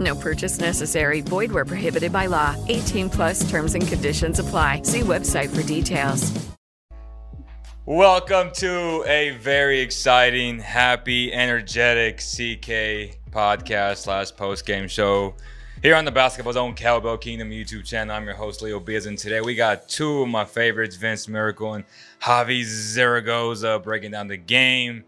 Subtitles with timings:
[0.00, 1.20] No purchase necessary.
[1.20, 2.56] Void where prohibited by law.
[2.68, 4.82] 18 plus terms and conditions apply.
[4.82, 6.32] See website for details.
[7.86, 15.34] Welcome to a very exciting, happy, energetic CK podcast slash post game show
[15.82, 18.16] here on the Basketball Zone Cowbell Kingdom YouTube channel.
[18.16, 21.74] I'm your host Leo Biz, and today we got two of my favorites, Vince Miracle
[21.74, 21.84] and
[22.22, 25.04] Javi Zaragoza, breaking down the game.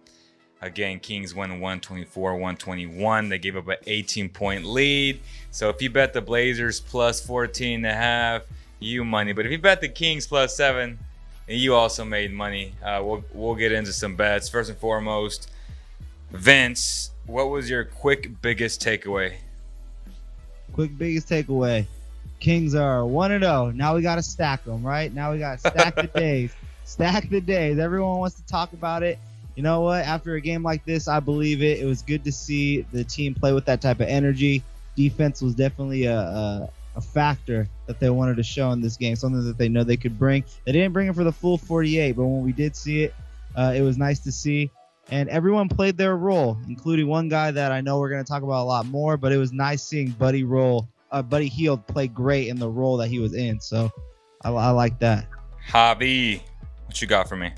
[0.63, 3.29] Again, Kings won 124 121.
[3.29, 5.21] They gave up an 18 point lead.
[5.51, 8.43] So if you bet the Blazers plus 14 and a half,
[8.81, 9.33] you money.
[9.33, 10.99] But if you bet the Kings plus seven,
[11.47, 12.73] you also made money.
[12.83, 14.49] Uh, we'll, we'll get into some bets.
[14.49, 15.51] First and foremost,
[16.33, 19.35] Vince, what was your quick biggest takeaway?
[20.73, 21.85] Quick biggest takeaway.
[22.41, 23.73] Kings are 1 and 0.
[23.75, 25.13] Now we got to stack them, right?
[25.13, 26.53] Now we got to stack the days.
[26.85, 27.79] Stack the days.
[27.79, 29.19] Everyone wants to talk about it
[29.57, 30.05] you know what?
[30.05, 31.81] After a game like this, I believe it.
[31.81, 34.63] It was good to see the team play with that type of energy.
[34.95, 39.17] Defense was definitely a, a, a factor that they wanted to show in this game,
[39.17, 40.45] something that they know they could bring.
[40.67, 43.15] They didn't bring it for the full 48, but when we did see it,
[43.57, 44.71] uh, it was nice to see.
[45.11, 48.43] And everyone played their role, including one guy that I know we're going to talk
[48.43, 49.17] about a lot more.
[49.17, 52.99] But it was nice seeing Buddy roll, uh, Buddy Hield play great in the role
[52.99, 53.61] that he was in.
[53.61, 53.91] So
[54.43, 55.27] I, I like that.
[55.71, 56.43] Javi,
[56.85, 57.53] what you got for me?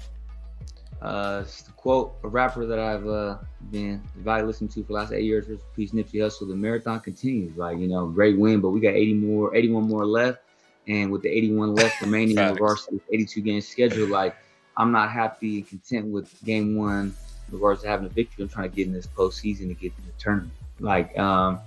[1.01, 1.45] Uh,
[1.89, 3.39] quote a rapper that I've uh,
[3.71, 5.47] been invited to listen to for the last eight years.
[5.75, 6.47] Peace Nipsey Hussle.
[6.47, 7.57] The marathon continues.
[7.57, 10.41] Like you know, great win, but we got 80 more, 81 more left,
[10.87, 14.37] and with the 81 left remaining in regards to 82 game schedule, like
[14.77, 17.15] I'm not happy and content with game one
[17.49, 18.43] in regards to having a victory.
[18.43, 20.53] I'm trying to get in this postseason to get in the tournament.
[20.81, 21.59] Like, um,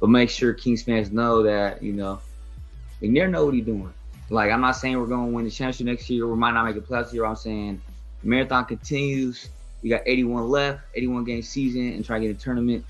[0.00, 2.18] but make sure Kings fans know that you know
[3.00, 3.92] McNair know what he's doing.
[4.28, 6.26] Like, I'm not saying we're going to win the championship next year.
[6.26, 7.24] We might not make it playoffs year.
[7.24, 7.80] I'm saying
[8.24, 9.50] marathon continues.
[9.82, 12.84] We got 81 left, 81 game season, and try to get a tournament.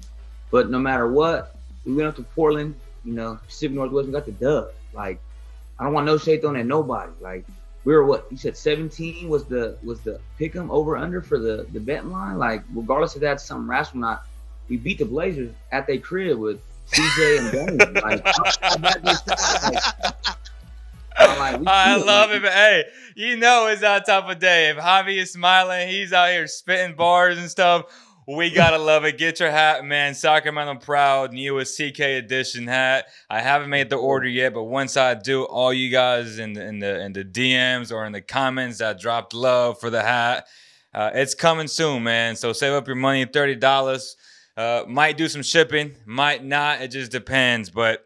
[0.50, 4.26] But no matter what, we went up to Portland, you know, Pacific Northwest, we got
[4.26, 4.68] the dub.
[4.92, 5.20] Like,
[5.78, 7.12] I don't want no shade thrown at nobody.
[7.20, 7.44] Like,
[7.84, 11.38] we were what you said 17 was the was the pick 'em over under for
[11.38, 12.38] the the bet line.
[12.38, 14.26] Like, regardless if that's something rational or not,
[14.68, 16.60] we beat the Blazers at their crib with
[16.92, 17.94] CJ and Dame.
[18.02, 18.24] like,
[21.38, 22.42] like, I love it.
[22.42, 22.84] Hey,
[23.14, 24.70] you know it's that type of day.
[24.70, 27.86] If Javi is smiling, he's out here spitting bars and stuff.
[28.26, 29.16] We gotta love it.
[29.16, 30.14] Get your hat, man.
[30.14, 33.06] Sacramento proud newest CK edition hat.
[33.30, 36.62] I haven't made the order yet, but once I do, all you guys in the
[36.66, 40.46] in the in the DMs or in the comments that dropped love for the hat,
[40.92, 42.36] uh, it's coming soon, man.
[42.36, 44.16] So save up your money, thirty dollars.
[44.58, 46.82] Uh, might do some shipping, might not.
[46.82, 48.04] It just depends, but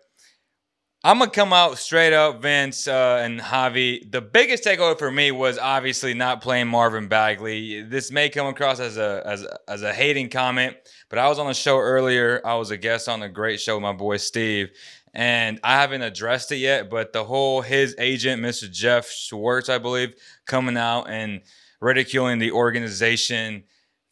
[1.05, 4.09] I'm gonna come out straight up, Vince uh, and Javi.
[4.09, 7.83] The biggest takeaway for me was obviously not playing Marvin Bagley.
[7.83, 10.77] This may come across as a as as a hating comment,
[11.11, 12.41] but I was on the show earlier.
[12.45, 14.71] I was a guest on a great show with my boy Steve,
[15.13, 16.89] and I haven't addressed it yet.
[16.89, 18.71] But the whole his agent, Mr.
[18.71, 20.15] Jeff Schwartz, I believe,
[20.47, 21.41] coming out and
[21.81, 23.65] ridiculing the organization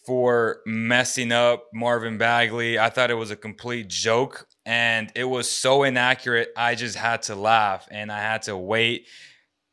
[0.05, 2.81] for messing up Marvin Bagley.
[2.81, 6.50] I thought it was a complete joke and it was so inaccurate.
[6.56, 9.06] I just had to laugh and I had to wait,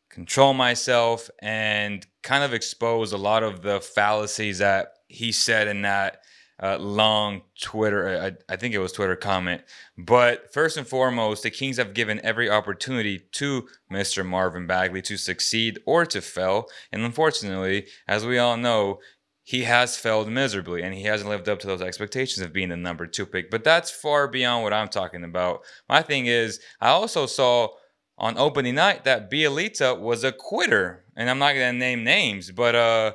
[0.09, 5.83] control myself, and kind of expose a lot of the fallacies that he said in
[5.83, 6.21] that
[6.61, 8.19] uh, long Twitter,
[8.49, 9.61] I, I, think it was Twitter comment.
[9.95, 14.25] But first and foremost, the Kings have given every opportunity to Mr.
[14.25, 16.67] Marvin Bagley to succeed or to fail.
[16.91, 18.99] And unfortunately, as we all know,
[19.47, 22.75] he has failed miserably and he hasn't lived up to those expectations of being the
[22.75, 23.49] number two pick.
[23.49, 25.61] But that's far beyond what I'm talking about.
[25.87, 27.69] My thing is, I also saw
[28.17, 31.05] on opening night that Bjelica was a quitter.
[31.15, 33.13] And I'm not going to name names, but uh,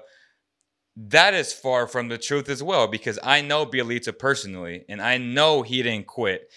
[0.96, 5.18] that is far from the truth as well because I know Bjelica personally and I
[5.18, 6.50] know he didn't quit.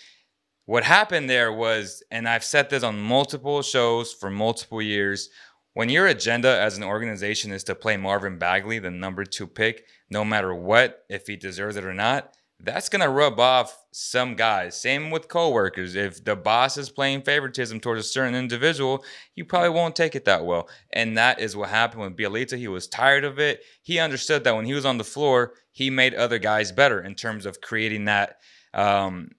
[0.63, 5.29] What happened there was, and I've said this on multiple shows for multiple years,
[5.75, 9.85] when your agenda as an organization is to play Marvin Bagley, the number two pick,
[10.09, 14.79] no matter what, if he deserves it or not, that's gonna rub off some guys.
[14.79, 15.95] Same with coworkers.
[15.95, 19.03] If the boss is playing favoritism towards a certain individual,
[19.35, 20.69] you probably won't take it that well.
[20.93, 22.57] And that is what happened with Bjelica.
[22.57, 23.61] He was tired of it.
[23.81, 27.15] He understood that when he was on the floor, he made other guys better in
[27.15, 28.37] terms of creating that
[28.73, 29.31] um,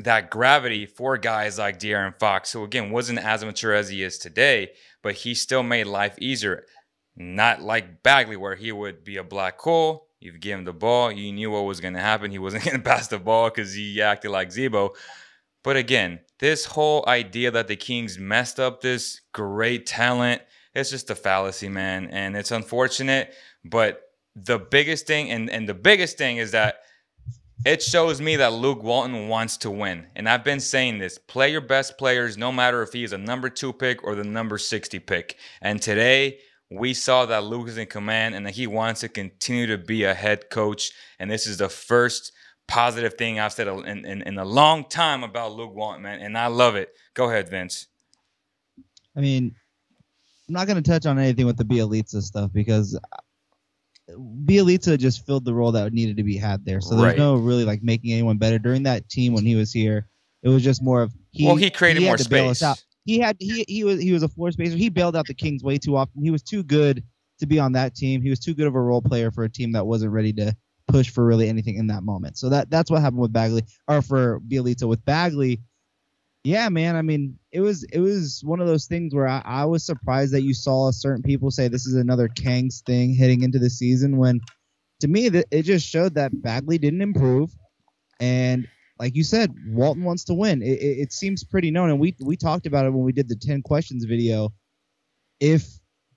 [0.00, 4.18] that gravity for guys like De'Aaron Fox, who again wasn't as mature as he is
[4.18, 4.70] today,
[5.06, 6.64] but he still made life easier.
[7.14, 11.12] Not like Bagley, where he would be a black hole You've given him the ball.
[11.12, 12.32] You knew what was going to happen.
[12.32, 14.96] He wasn't going to pass the ball because he acted like Z-Bo.
[15.62, 20.42] But again, this whole idea that the Kings messed up this great talent,
[20.74, 22.08] it's just a fallacy, man.
[22.10, 23.32] And it's unfortunate.
[23.64, 24.02] But
[24.34, 26.80] the biggest thing, and, and the biggest thing is that
[27.64, 30.06] it shows me that Luke Walton wants to win.
[30.14, 33.18] And I've been saying this play your best players, no matter if he is a
[33.18, 35.36] number two pick or the number 60 pick.
[35.62, 36.38] And today,
[36.70, 40.04] we saw that Luke is in command and that he wants to continue to be
[40.04, 40.90] a head coach.
[41.18, 42.32] And this is the first
[42.66, 46.20] positive thing I've said in, in, in a long time about Luke Walton, man.
[46.20, 46.90] And I love it.
[47.14, 47.86] Go ahead, Vince.
[49.16, 49.54] I mean,
[50.48, 52.98] I'm not going to touch on anything with the Bjelica stuff because
[54.10, 56.80] Bjelica just filled the role that needed to be had there.
[56.80, 57.18] So there's right.
[57.18, 60.08] no really like making anyone better during that team when he was here.
[60.42, 61.46] It was just more of he.
[61.46, 62.62] Well, he created he more space
[63.06, 64.76] he had he he was he was a floor spacer.
[64.76, 66.22] He bailed out the Kings way too often.
[66.22, 67.02] He was too good
[67.38, 68.20] to be on that team.
[68.20, 70.54] He was too good of a role player for a team that wasn't ready to
[70.88, 72.36] push for really anything in that moment.
[72.36, 75.62] So that that's what happened with Bagley or for Bjelica with Bagley.
[76.46, 76.94] Yeah, man.
[76.94, 80.32] I mean, it was it was one of those things where I, I was surprised
[80.32, 84.16] that you saw certain people say this is another Kangs thing heading into the season
[84.16, 84.40] when
[85.00, 87.50] to me it just showed that Bagley didn't improve
[88.20, 88.68] and
[89.00, 90.62] like you said, Walton wants to win.
[90.62, 93.28] It, it, it, seems pretty known, and we we talked about it when we did
[93.28, 94.54] the ten questions video.
[95.40, 95.66] If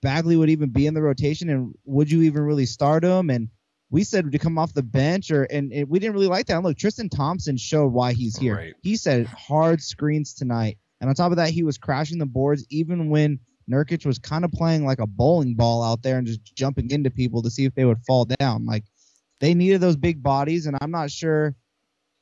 [0.00, 3.30] Bagley would even be in the rotation, and would you even really start him?
[3.30, 3.48] And
[3.90, 6.54] we said to come off the bench, or and it, we didn't really like that.
[6.54, 8.56] And look, Tristan Thompson showed why he's here.
[8.56, 8.74] Right.
[8.82, 12.64] He said hard screens tonight, and on top of that, he was crashing the boards
[12.70, 13.40] even when
[13.70, 17.10] Nurkic was kind of playing like a bowling ball out there and just jumping into
[17.10, 18.66] people to see if they would fall down.
[18.66, 18.84] Like
[19.40, 21.54] they needed those big bodies, and I'm not sure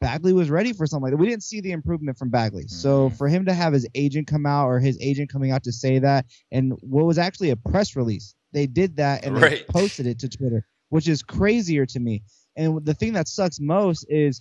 [0.01, 1.17] Bagley was ready for something like that.
[1.17, 2.65] We didn't see the improvement from Bagley.
[2.65, 2.75] Mm-hmm.
[2.75, 5.73] So for him to have his agent come out or his agent coming out to
[5.73, 9.67] say that, and what was actually a press release, they did that and right.
[9.67, 12.23] they posted it to Twitter, which is crazier to me.
[12.57, 14.41] And the thing that sucks most is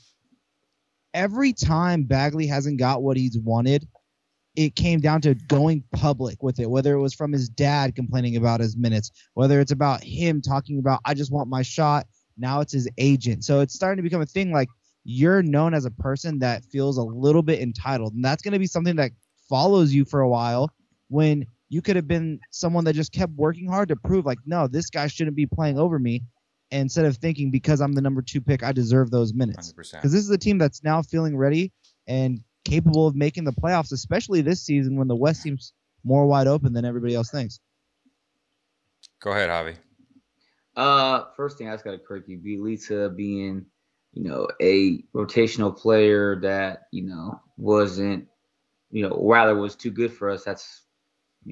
[1.14, 3.88] every time Bagley hasn't got what he's wanted,
[4.56, 8.38] it came down to going public with it, whether it was from his dad complaining
[8.38, 12.08] about his minutes, whether it's about him talking about, I just want my shot.
[12.38, 13.44] Now it's his agent.
[13.44, 14.68] So it's starting to become a thing like
[15.04, 18.14] you're known as a person that feels a little bit entitled.
[18.14, 19.12] And that's going to be something that
[19.48, 20.72] follows you for a while
[21.10, 24.68] when you could have been someone that just kept working hard to prove, like, no,
[24.68, 26.24] this guy shouldn't be playing over me.
[26.72, 29.72] Instead of thinking because I'm the number two pick, I deserve those minutes.
[29.72, 31.72] Because this is a team that's now feeling ready
[32.08, 35.74] and capable of making the playoffs, especially this season when the West seems
[36.04, 37.60] more wide open than everybody else thinks.
[39.22, 39.78] Go ahead, Javi.
[40.76, 42.38] Uh, first thing I just got to correct you.
[42.38, 43.66] Bjelica being
[44.18, 48.28] you know, a rotational player that, you know, wasn't,
[48.90, 50.44] you know, rather was too good for us.
[50.44, 50.84] That's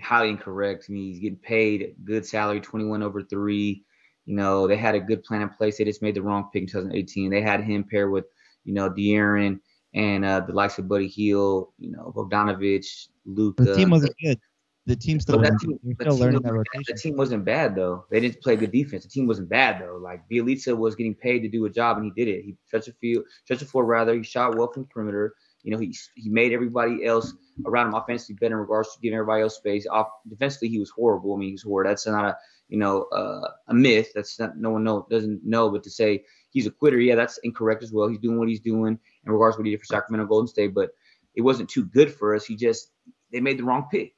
[0.01, 0.85] highly incorrect.
[0.89, 3.85] I mean, he's getting paid good salary, 21 over three.
[4.25, 5.77] You know, they had a good plan in place.
[5.77, 7.29] They just made the wrong pick in 2018.
[7.29, 8.25] They had him paired with,
[8.63, 9.59] you know, De'Aaron
[9.93, 13.57] and uh, the likes of Buddy Hield, you know, Bogdanovich, Luke.
[13.57, 14.39] The team wasn't good
[14.85, 16.95] the team still, learning, team, still learning that rotation.
[16.95, 18.05] The team wasn't bad though.
[18.11, 19.03] They didn't play good defense.
[19.03, 19.97] The team wasn't bad though.
[19.97, 22.45] Like Bjelica was getting paid to do a job and he did it.
[22.45, 24.13] He stretched a field, stretched a floor rather.
[24.13, 25.33] He shot well from the perimeter.
[25.63, 27.33] You know, he he made everybody else
[27.65, 29.87] around him offensively better in regards to giving everybody else space.
[29.87, 31.33] Off defensively, he was horrible.
[31.33, 31.89] I mean, he was horrible.
[31.89, 32.37] That's not a
[32.69, 34.11] you know uh, a myth.
[34.15, 35.69] That's not no one know doesn't know.
[35.69, 38.07] But to say he's a quitter, yeah, that's incorrect as well.
[38.07, 40.73] He's doing what he's doing in regards to what he did for Sacramento Golden State,
[40.73, 40.91] but
[41.35, 42.45] it wasn't too good for us.
[42.45, 42.91] He just
[43.31, 44.15] they made the wrong pick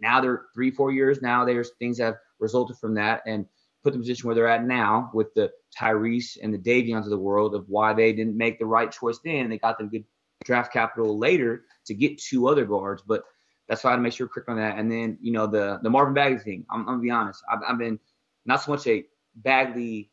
[0.00, 1.44] now they're three, four years now.
[1.44, 3.46] There's things that have resulted from that and
[3.82, 7.18] put the position where they're at now with the Tyrese and the Davions of the
[7.18, 9.48] world of why they didn't make the right choice then.
[9.48, 10.04] They got them good
[10.44, 13.24] draft capital later to get two other guards, but
[13.70, 14.78] that's why I to make sure to click on that.
[14.78, 16.66] And then you know the the Marvin Bagley thing.
[16.68, 17.42] I'm, I'm gonna be honest.
[17.50, 18.00] I've, I've been
[18.44, 19.04] not so much a
[19.36, 20.10] Bagley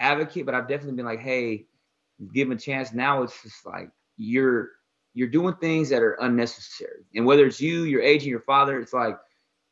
[0.00, 1.66] advocate, but I've definitely been like, hey,
[2.34, 2.92] give him a chance.
[2.92, 4.70] Now it's just like you're
[5.14, 7.04] you're doing things that are unnecessary.
[7.14, 9.16] And whether it's you, your agent, your father, it's like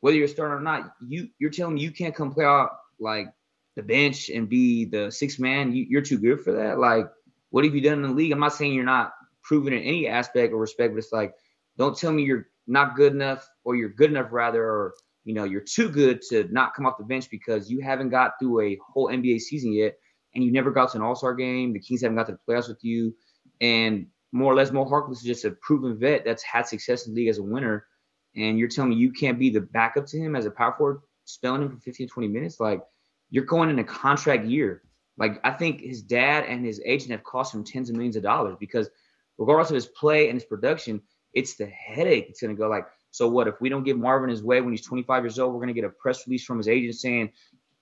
[0.00, 3.26] whether you're starting or not, you you're telling me you can't come play out like
[3.75, 5.75] the bench and be the sixth man.
[5.75, 6.78] You, you're too good for that.
[6.78, 7.09] Like,
[7.50, 8.31] what have you done in the league?
[8.31, 9.12] I'm not saying you're not
[9.43, 11.35] proven in any aspect or respect, but it's like,
[11.76, 14.95] don't tell me you're not good enough or you're good enough rather, or
[15.25, 18.33] you know, you're too good to not come off the bench because you haven't got
[18.39, 19.97] through a whole NBA season yet,
[20.35, 21.73] and you never got to an All Star game.
[21.73, 23.15] The Kings haven't got to the playoffs with you,
[23.61, 27.15] and more or less, Mo Harkless is just a proven vet that's had success in
[27.15, 27.87] the league as a winner.
[28.35, 31.01] And you're telling me you can't be the backup to him as a power forward,
[31.25, 32.61] spelling him for 15, 20 minutes?
[32.61, 32.83] Like,
[33.31, 34.83] you're going in a contract year.
[35.17, 38.23] Like, I think his dad and his agent have cost him tens of millions of
[38.23, 38.91] dollars because,
[39.39, 41.01] regardless of his play and his production,
[41.37, 42.26] it's the headache.
[42.31, 44.73] It's going to go like, so what if we don't give Marvin his way when
[44.73, 45.52] he's 25 years old?
[45.52, 47.31] We're going to get a press release from his agent saying,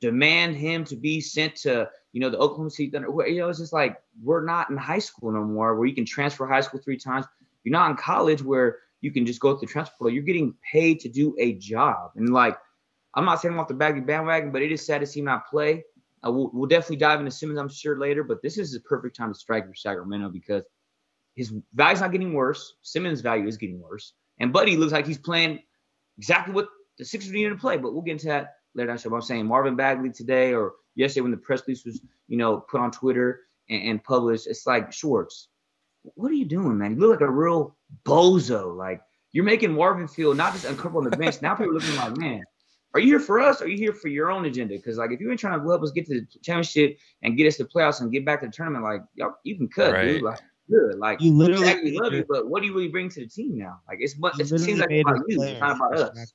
[0.01, 3.09] demand him to be sent to, you know, the Oklahoma City Thunder.
[3.29, 6.05] You know, it's just like we're not in high school no more where you can
[6.05, 7.27] transfer high school three times.
[7.63, 10.15] You're not in college where you can just go through transfer portal.
[10.15, 12.11] You're getting paid to do a job.
[12.17, 12.59] And like,
[13.15, 15.27] I'm not saying I'm off the the bandwagon, but it is sad to see him
[15.27, 15.85] not play.
[16.27, 18.25] Uh, we'll, we'll, definitely dive into Simmons, I'm sure, later.
[18.25, 20.65] But this is the perfect time to strike for Sacramento because
[21.35, 22.75] his value's not getting worse.
[22.83, 24.13] Simmons' value is getting worse.
[24.39, 25.61] And Buddy looks like he's playing
[26.19, 27.77] exactly what the Sixers needed to play.
[27.77, 28.99] But we'll get into that later on.
[28.99, 32.59] So I'm saying Marvin Bagley today or yesterday when the press release was, you know,
[32.59, 35.49] put on Twitter and, and published, it's like Schwartz,
[36.03, 36.95] what are you doing, man?
[36.95, 38.77] You look like a real bozo.
[38.77, 39.01] Like
[39.33, 41.43] you're making Marvin feel not just uncomfortable on the bench.
[41.43, 42.43] now people are looking like, man,
[42.95, 43.61] are you here for us?
[43.61, 44.77] Or are you here for your own agenda?
[44.77, 47.47] Because like if you ain't trying to help us get to the championship and get
[47.47, 49.93] us to the playoffs and get back to the tournament, like y'all, you can cut,
[49.93, 50.05] right.
[50.05, 50.23] dude.
[50.23, 50.99] Like good.
[50.99, 53.59] Like you literally exactly love you, but what do you really bring to the team
[53.59, 53.81] now?
[53.89, 54.39] Like it's much.
[54.39, 56.33] It seems like about you, it's not about us.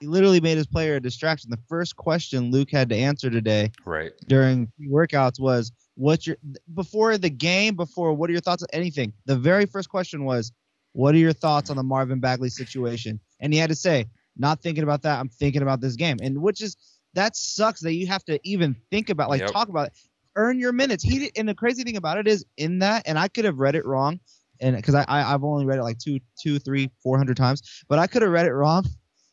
[0.00, 1.50] He literally made his player a distraction.
[1.50, 6.36] The first question Luke had to answer today, right during workouts, was what's your
[6.74, 9.12] before the game, before what are your thoughts on anything?
[9.26, 10.52] The very first question was,
[10.92, 13.20] what are your thoughts on the Marvin Bagley situation?
[13.40, 15.20] And he had to say, not thinking about that.
[15.20, 16.76] I'm thinking about this game, and which is
[17.14, 19.52] that sucks that you have to even think about, like yep.
[19.52, 19.92] talk about it
[20.36, 21.02] earn your minutes.
[21.02, 23.74] He and the crazy thing about it is in that, and I could have read
[23.74, 24.20] it wrong,
[24.60, 27.84] and because I, I have only read it like two, two, three, four hundred times,
[27.88, 28.84] but I could have read it wrong.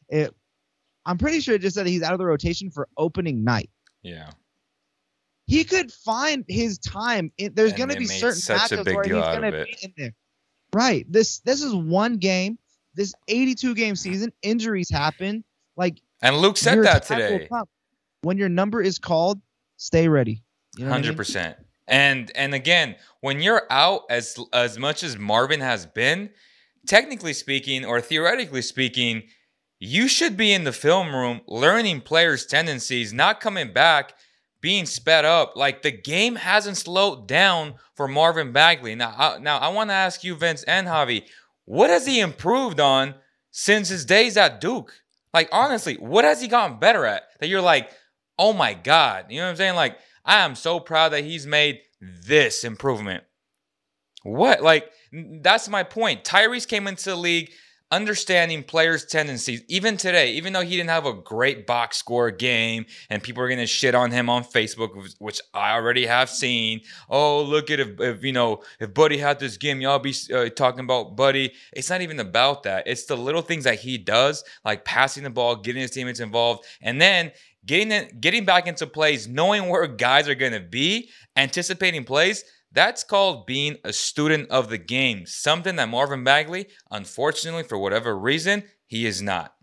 [0.10, 0.34] It,
[1.06, 3.70] I'm pretty sure it just said he's out of the rotation for opening night.
[4.04, 4.32] Yeah.
[5.48, 7.32] He could find his time.
[7.38, 10.14] There's going to be certain matchups where he's going to be in there.
[10.74, 11.06] Right.
[11.12, 12.58] This this is one game.
[12.94, 15.44] This 82 game season, injuries happen.
[15.76, 17.50] Like and Luke said that today.
[18.22, 19.42] When your number is called,
[19.78, 20.44] stay ready.
[20.80, 21.58] Hundred percent.
[21.58, 21.66] Mean?
[21.88, 26.30] And and again, when you're out as as much as Marvin has been,
[26.88, 29.24] technically speaking or theoretically speaking,
[29.80, 34.14] you should be in the film room learning players' tendencies, not coming back
[34.62, 35.58] being sped up.
[35.58, 38.96] Like the game hasn't slowed down for Marvin Bagley.
[38.96, 41.24] Now, I, now I want to ask you, Vince and Javi,
[41.66, 43.16] what has he improved on
[43.50, 44.94] since his days at Duke?
[45.34, 47.24] Like honestly, what has he gotten better at?
[47.40, 47.90] That you're like,
[48.38, 49.76] oh my god, you know what I'm saying?
[49.76, 53.24] Like I am so proud that he's made this improvement.
[54.24, 54.62] What?
[54.62, 56.24] Like, that's my point.
[56.24, 57.52] Tyrese came into the league
[57.92, 59.62] understanding players' tendencies.
[59.68, 63.48] Even today, even though he didn't have a great box score game and people are
[63.48, 66.82] going to shit on him on Facebook, which I already have seen.
[67.10, 70.50] Oh, look at if, if you know, if Buddy had this game, y'all be uh,
[70.50, 71.52] talking about Buddy.
[71.74, 72.88] It's not even about that.
[72.88, 76.66] It's the little things that he does, like passing the ball, getting his teammates involved.
[76.82, 77.32] And then
[77.66, 82.44] getting in, getting back into plays, knowing where guys are going to be, anticipating plays.
[82.74, 85.26] That's called being a student of the game.
[85.26, 89.54] Something that Marvin Bagley, unfortunately, for whatever reason, he is not.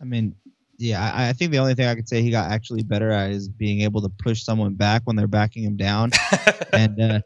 [0.00, 0.34] I mean,
[0.78, 3.30] yeah, I, I think the only thing I could say he got actually better at
[3.30, 6.10] is being able to push someone back when they're backing him down,
[6.72, 7.20] and uh,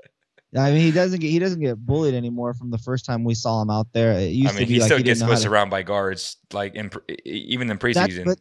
[0.56, 3.34] I mean, he doesn't get he doesn't get bullied anymore from the first time we
[3.34, 4.12] saw him out there.
[4.12, 5.50] It used I mean, to be he like still he gets pushed to...
[5.50, 6.90] around by guards, like in
[7.24, 8.24] even in preseason.
[8.24, 8.38] but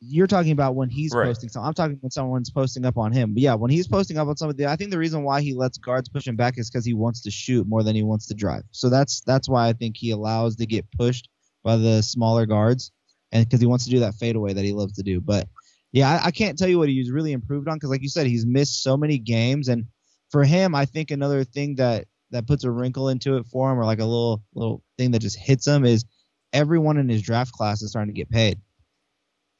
[0.00, 1.26] you're talking about when he's right.
[1.26, 1.66] posting something.
[1.66, 3.34] I'm talking when someone's posting up on him.
[3.34, 5.76] But yeah, when he's posting up on somebody, I think the reason why he lets
[5.76, 8.34] guards push him back is because he wants to shoot more than he wants to
[8.34, 8.62] drive.
[8.70, 11.28] So that's that's why I think he allows to get pushed
[11.64, 12.92] by the smaller guards,
[13.32, 15.20] and because he wants to do that fadeaway that he loves to do.
[15.20, 15.48] But
[15.92, 18.26] yeah, I, I can't tell you what he's really improved on because, like you said,
[18.26, 19.86] he's missed so many games and
[20.30, 23.78] for him, I think another thing that that puts a wrinkle into it for him,
[23.78, 26.04] or like a little little thing that just hits him, is
[26.52, 28.60] everyone in his draft class is starting to get paid,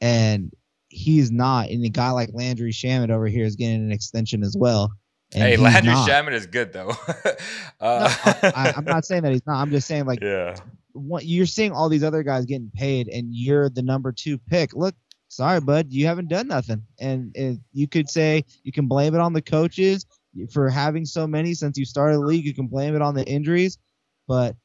[0.01, 0.53] and
[0.89, 1.69] he's not.
[1.69, 4.93] And a guy like Landry Shamet over here is getting an extension as well.
[5.33, 6.09] hey, Landry not.
[6.09, 6.93] Shamet is good though.
[7.81, 8.15] uh.
[8.43, 9.61] no, I, am not saying that he's not.
[9.61, 10.57] I'm just saying like, yeah,
[10.93, 14.75] what, you're seeing all these other guys getting paid, and you're the number two pick.
[14.75, 14.95] Look,
[15.29, 16.83] sorry, bud, you haven't done nothing.
[16.99, 20.07] And, and you could say you can blame it on the coaches
[20.53, 22.45] for having so many since you started the league.
[22.45, 23.79] You can blame it on the injuries,
[24.27, 24.57] but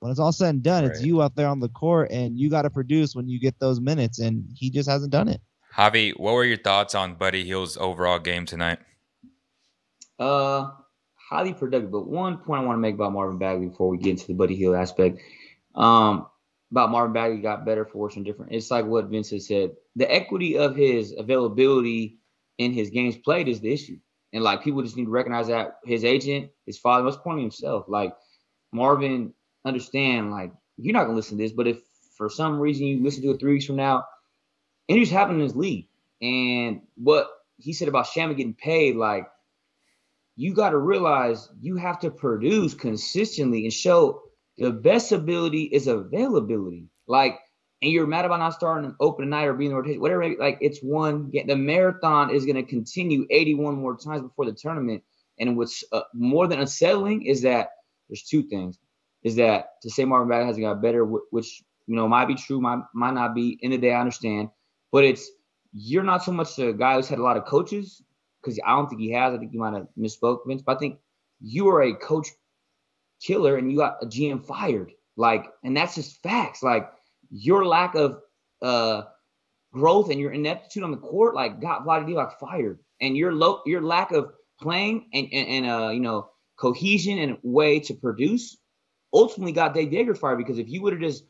[0.00, 0.92] when it's all said and done, right.
[0.92, 3.58] it's you out there on the court, and you got to produce when you get
[3.60, 5.40] those minutes, and he just hasn't done it.
[5.76, 8.78] Javi, what were your thoughts on Buddy Hield's overall game tonight?
[10.18, 10.70] Uh,
[11.14, 11.90] highly productive.
[11.90, 14.34] But one point I want to make about Marvin Bagley before we get into the
[14.34, 15.20] Buddy Hill aspect,
[15.74, 16.26] um,
[16.70, 18.52] about Marvin Bagley got better for worse and different.
[18.52, 19.72] It's like what Vince has said.
[19.96, 22.18] The equity of his availability
[22.58, 23.98] in his games played is the issue.
[24.32, 27.86] And like people just need to recognize that his agent, his father, most importantly himself,
[27.88, 28.14] like
[28.72, 29.34] Marvin,
[29.64, 31.80] understand like you're not gonna listen to this, but if
[32.16, 34.04] for some reason you listen to it three weeks from now,
[34.88, 35.88] injuries happen in this league.
[36.22, 39.26] And what he said about Shamet getting paid, like
[40.36, 44.22] you got to realize you have to produce consistently and show
[44.56, 46.88] the best ability is availability.
[47.06, 47.38] Like,
[47.82, 50.28] and you're mad about not starting an open night or being in rotation, whatever.
[50.38, 51.30] Like, it's one.
[51.32, 55.02] The marathon is going to continue 81 more times before the tournament.
[55.38, 57.70] And what's uh, more than unsettling is that
[58.08, 58.78] there's two things:
[59.22, 62.60] is that to say Marvin Bagley hasn't got better, which you know might be true,
[62.60, 63.58] might might not be.
[63.62, 64.50] In the day, I understand,
[64.92, 65.30] but it's
[65.72, 68.02] you're not so much a guy who's had a lot of coaches
[68.42, 69.34] because I don't think he has.
[69.34, 70.62] I think you might have misspoke, Vince.
[70.62, 70.98] But I think
[71.40, 72.28] you are a coach
[73.22, 74.92] killer and you got a GM fired.
[75.16, 76.62] Like, and that's just facts.
[76.62, 76.90] Like
[77.30, 78.20] your lack of
[78.62, 79.02] uh
[79.72, 82.78] growth and your ineptitude on the court, like got like fired.
[83.00, 87.38] And your low your lack of playing and, and, and uh, you know, cohesion and
[87.42, 88.58] way to produce
[89.12, 91.24] ultimately got Dave Joerger fired because if you would have just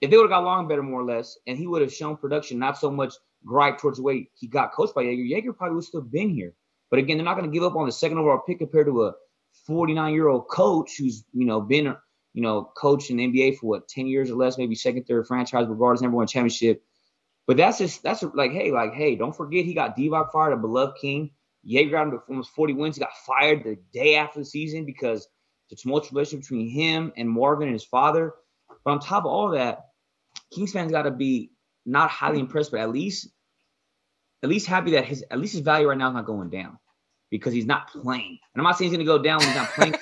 [0.00, 2.16] if they would have got along better, more or less, and he would have shown
[2.16, 5.76] production, not so much gripe towards the way he got coached by Joerger, Joerger probably
[5.76, 6.54] would still been here.
[6.90, 9.04] But again, they're not going to give up on the second overall pick compared to
[9.04, 9.14] a
[9.66, 11.94] 49 year old coach who's you know been
[12.34, 15.66] you know coached in NBA for what 10 years or less, maybe second, third franchise,
[15.68, 16.82] regardless, number one championship.
[17.46, 20.56] But that's just that's like hey, like hey, don't forget he got Divac fired, a
[20.56, 21.30] beloved king.
[21.66, 22.96] Joerger got him to almost 40 wins.
[22.96, 25.28] He got fired the day after the season because
[25.70, 28.34] the tumultuous relationship between him and Marvin and his father.
[28.84, 29.86] But on top of all that,
[30.52, 31.52] Kings fans got to be
[31.86, 33.28] not highly impressed, but at least
[34.42, 36.78] at least happy that his at least his value right now is not going down
[37.30, 38.38] because he's not playing.
[38.54, 39.94] And I'm not saying he's gonna go down when he's not playing.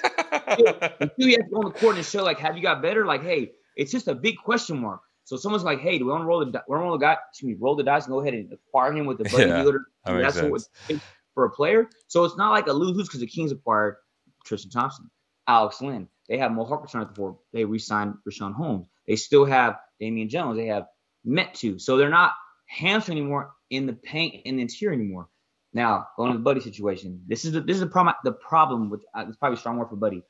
[0.50, 3.06] Until he has to go on the court and show like, have you got better?
[3.06, 5.00] Like, hey, it's just a big question mark.
[5.24, 7.04] So someone's like, hey, do we want to roll the we want to roll the
[7.04, 7.16] guy?
[7.30, 9.62] Excuse me, roll the dice and go ahead and acquire him with the buddy Yeah,
[9.62, 9.80] dealer.
[10.04, 10.70] that That's what sense.
[10.88, 11.88] it's for a player.
[12.08, 13.96] So it's not like a lose lose because the Kings acquired
[14.44, 15.10] Tristan Thompson,
[15.46, 16.08] Alex Len.
[16.28, 17.38] They have Mo Harkless at the four.
[17.52, 18.86] They re-signed Richaun Holmes.
[19.06, 20.56] They still have Damian Jones.
[20.56, 20.86] They have
[21.26, 21.80] Metu.
[21.80, 22.32] So they're not
[22.66, 25.28] hamstring anymore in the paint in the interior anymore.
[25.72, 27.22] Now going to the Buddy situation.
[27.28, 28.14] This is the, this is the problem.
[28.24, 30.22] The problem with uh, it's probably strong word for Buddy.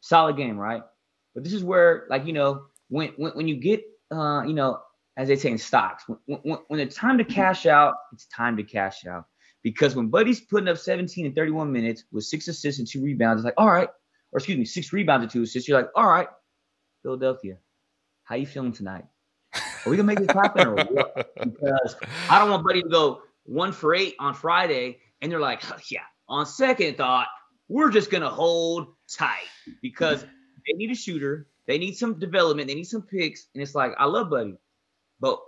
[0.00, 0.82] Solid game, right?
[1.34, 4.80] But this is where like you know when when, when you get uh you know
[5.16, 8.56] as they say in stocks when, when when it's time to cash out, it's time
[8.56, 9.24] to cash out.
[9.62, 13.40] Because when Buddy's putting up 17 and 31 minutes with six assists and two rebounds,
[13.40, 13.88] it's like, all right,
[14.32, 15.68] or excuse me, six rebounds and two assists.
[15.68, 16.28] You're like, all right,
[17.02, 17.58] Philadelphia,
[18.24, 19.04] how you feeling tonight?
[19.54, 21.32] Are we gonna make this happen or what?
[21.40, 21.96] Because
[22.28, 26.00] I don't want Buddy to go one for eight on Friday, and they're like, yeah.
[26.28, 27.26] On second thought,
[27.70, 29.46] we're just gonna hold tight
[29.80, 33.76] because they need a shooter, they need some development, they need some picks, and it's
[33.76, 34.56] like, I love Buddy,
[35.20, 35.38] but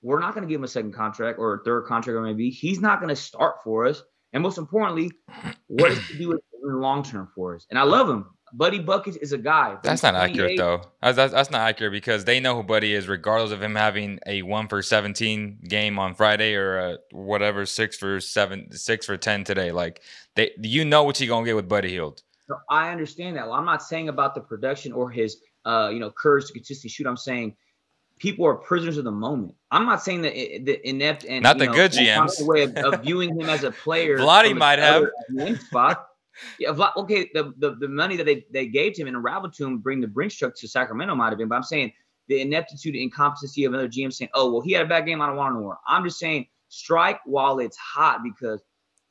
[0.00, 2.80] we're not gonna give him a second contract or a third contract or maybe he's
[2.80, 4.04] not gonna start for us.
[4.32, 5.10] And most importantly,
[5.66, 7.66] what does he do in the long term for us?
[7.70, 8.26] And I love him.
[8.56, 9.76] Buddy Buckets is a guy.
[9.82, 10.82] That's not accurate though.
[11.02, 14.20] That's, that's that's not accurate because they know who Buddy is, regardless of him having
[14.26, 19.42] a one for seventeen game on Friday or whatever six for seven, six for ten
[19.42, 19.72] today.
[19.72, 20.02] Like
[20.36, 22.22] they, you know what you're gonna get with Buddy Hield.
[22.46, 23.46] So I understand that.
[23.46, 26.90] Well, I'm not saying about the production or his, uh, you know, courage to consistently
[26.90, 27.06] shoot.
[27.06, 27.56] I'm saying
[28.18, 29.54] people are prisoners of the moment.
[29.70, 32.46] I'm not saying that it, the inept and Not the know, good GMs.
[32.46, 34.18] way of, of viewing him as a player.
[34.48, 35.04] From might have.
[35.66, 36.06] spot.
[36.58, 37.30] Yeah, Vla- okay.
[37.34, 40.00] The, the the money that they, they gave to him and unraveled to him, bring
[40.00, 41.48] the Brinks truck to Sacramento might have been.
[41.48, 41.92] But I'm saying
[42.28, 45.20] the ineptitude and incompetency of another GM saying, "Oh, well, he had a bad game.
[45.20, 48.62] I don't want him no more." I'm just saying strike while it's hot because,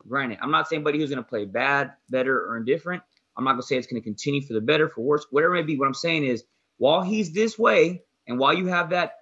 [0.08, 3.04] granted, I'm not saying Buddy who's going to play bad, better, or indifferent.
[3.38, 5.56] I'm not going to say it's going to continue for the better, for worse, whatever
[5.56, 5.78] it may be.
[5.78, 6.44] What I'm saying is,
[6.78, 9.14] while he's this way, and while you have that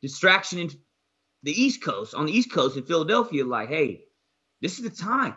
[0.00, 0.70] distraction in
[1.42, 4.04] the East Coast, on the East Coast in Philadelphia, like, hey,
[4.60, 5.34] this is the time.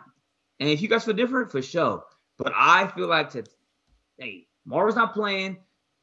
[0.60, 2.04] And if you guys feel different, for sure.
[2.38, 3.48] But I feel like that,
[4.18, 5.58] hey, Marvin's not playing.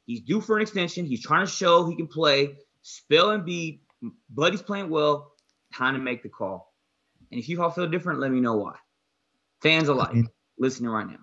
[0.06, 1.06] He's due for an extension.
[1.06, 2.56] He's trying to show he can play.
[2.82, 3.82] Spell and beat.
[4.30, 5.32] Buddy's playing well.
[5.74, 6.74] Time to make the call.
[7.32, 8.76] And if you all feel different, let me know why.
[9.62, 10.26] Fans alike,
[10.60, 11.18] listening right now.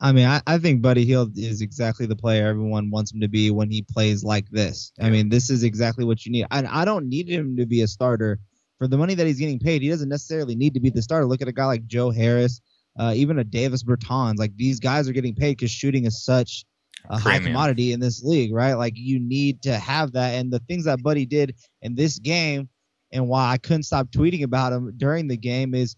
[0.00, 3.28] I mean, I, I think Buddy Hield is exactly the player everyone wants him to
[3.28, 4.92] be when he plays like this.
[5.00, 6.46] I mean, this is exactly what you need.
[6.52, 8.38] And I don't need him to be a starter
[8.78, 9.82] for the money that he's getting paid.
[9.82, 11.26] He doesn't necessarily need to be the starter.
[11.26, 12.60] Look at a guy like Joe Harris,
[12.98, 14.38] uh, even a Davis Bertans.
[14.38, 16.64] Like these guys are getting paid because shooting is such
[17.10, 17.52] a high Premium.
[17.52, 18.74] commodity in this league, right?
[18.74, 20.34] Like you need to have that.
[20.34, 22.68] And the things that Buddy did in this game,
[23.12, 25.96] and why I couldn't stop tweeting about him during the game is,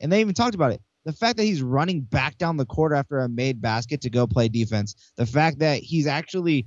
[0.00, 0.82] and they even talked about it.
[1.06, 4.26] The fact that he's running back down the court after a made basket to go
[4.26, 4.94] play defense.
[5.16, 6.66] The fact that he's actually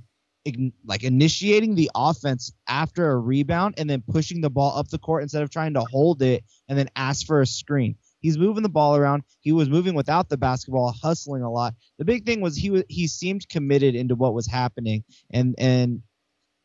[0.84, 5.22] like initiating the offense after a rebound and then pushing the ball up the court
[5.22, 7.96] instead of trying to hold it and then ask for a screen.
[8.20, 9.22] He's moving the ball around.
[9.40, 11.74] He was moving without the basketball, hustling a lot.
[11.98, 16.02] The big thing was he was he seemed committed into what was happening, and and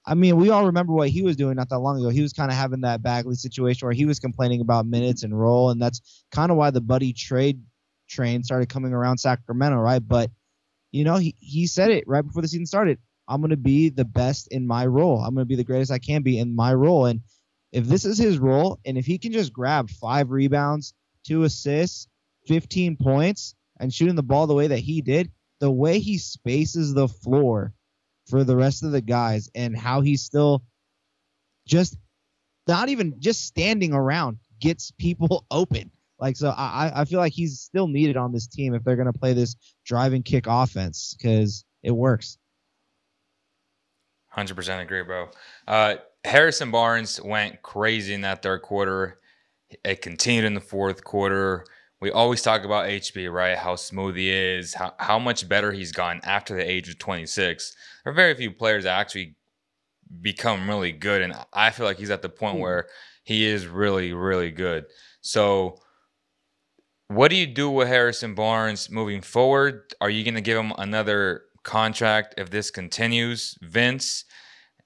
[0.05, 2.09] I mean we all remember what he was doing not that long ago.
[2.09, 5.37] He was kind of having that Bagley situation where he was complaining about minutes and
[5.37, 7.61] role, and that's kind of why the buddy trade
[8.07, 10.05] train started coming around Sacramento, right?
[10.05, 10.31] But
[10.91, 12.99] you know he he said it right before the season started.
[13.29, 15.19] I'm going to be the best in my role.
[15.19, 17.05] I'm going to be the greatest I can be in my role.
[17.05, 17.21] And
[17.71, 22.07] if this is his role, and if he can just grab five rebounds, two assists,
[22.47, 26.93] 15 points, and shooting the ball the way that he did, the way he spaces
[26.93, 27.71] the floor
[28.27, 30.63] for the rest of the guys and how he's still
[31.67, 31.97] just
[32.67, 35.91] not even just standing around gets people open.
[36.19, 39.13] Like so, I I feel like he's still needed on this team if they're gonna
[39.13, 42.38] play this driving kick offense because it works.
[44.39, 45.27] Hundred percent agree, bro.
[45.67, 49.19] Uh, Harrison Barnes went crazy in that third quarter.
[49.83, 51.65] It continued in the fourth quarter.
[51.99, 53.57] We always talk about HB, right?
[53.57, 57.75] How smooth he is, how, how much better he's gotten after the age of 26.
[58.05, 59.35] There are very few players that actually
[60.21, 61.21] become really good.
[61.21, 62.61] And I feel like he's at the point mm.
[62.61, 62.87] where
[63.25, 64.85] he is really, really good.
[65.19, 65.81] So,
[67.09, 69.93] what do you do with Harrison Barnes moving forward?
[69.99, 74.25] Are you going to give him another contract if this continues, Vince?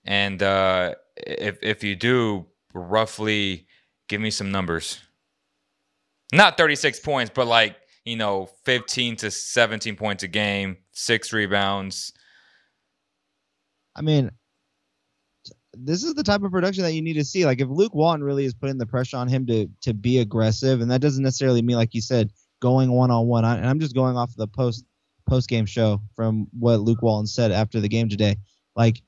[0.06, 3.68] And uh, if if you do, roughly
[4.10, 5.00] give me some numbers.
[6.34, 12.12] Not 36 points, but like, you know, 15 to 17 points a game, six rebounds.
[13.96, 14.32] I mean,
[15.74, 17.46] this is the type of production that you need to see.
[17.46, 20.82] Like if Luke Walton really is putting the pressure on him to to be aggressive,
[20.82, 23.46] and that doesn't necessarily mean, like you said, going one on one.
[23.46, 24.84] And I'm just going off the post
[25.28, 28.38] post game show from what Luke Walton said after the game today.
[28.76, 29.02] Like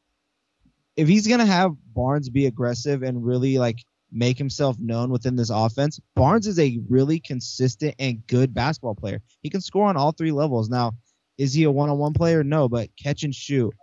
[0.95, 3.80] if he's gonna have Barnes be aggressive and really like
[4.12, 9.21] make himself known within this offense, Barnes is a really consistent and good basketball player.
[9.41, 10.69] He can score on all three levels.
[10.69, 10.93] Now,
[11.38, 12.43] is he a one-on-one player?
[12.43, 13.73] No, but catch and shoot,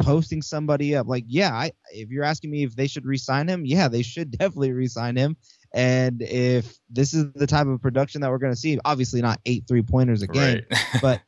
[0.00, 3.64] posting somebody up, like yeah, I, if you're asking me if they should re-sign him,
[3.64, 5.36] yeah, they should definitely re-sign him.
[5.74, 9.40] And if this is the type of production that we're going to see, obviously not
[9.44, 10.80] eight three pointers a game, right.
[11.02, 11.20] but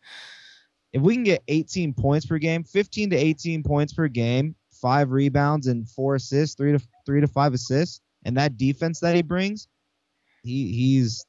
[0.93, 5.11] if we can get 18 points per game, 15 to 18 points per game, five
[5.11, 9.23] rebounds and four assists, three to three to five assists, and that defense that he
[9.23, 9.67] brings,
[10.45, 11.27] he he's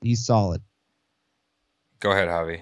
[0.00, 0.62] he's solid.
[1.98, 2.60] Go ahead, Javi.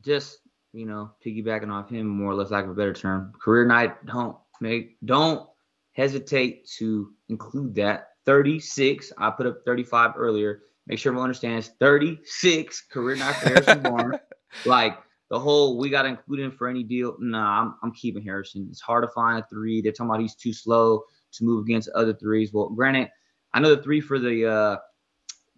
[0.00, 0.38] Just
[0.72, 4.04] you know, piggybacking off him, more or less, lack of a better term, career night.
[4.06, 5.46] Don't make don't
[5.92, 9.12] hesitate to include that 36.
[9.16, 10.62] I put up 35 earlier.
[10.86, 14.16] Make sure everyone understands 36 career night for Harrison Barnes.
[14.64, 14.98] Like
[15.30, 17.16] the whole we got to include him for any deal.
[17.18, 18.68] Nah, I'm, I'm keeping Harrison.
[18.70, 19.80] It's hard to find a three.
[19.80, 22.52] They're talking about he's too slow to move against other threes.
[22.52, 23.08] Well, granted,
[23.52, 24.76] I know the three for the uh,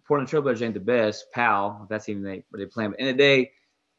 [0.07, 1.25] Portland Trailblazers ain't the best.
[1.33, 2.87] Pal, that's even they where they play.
[2.87, 3.51] But in the day,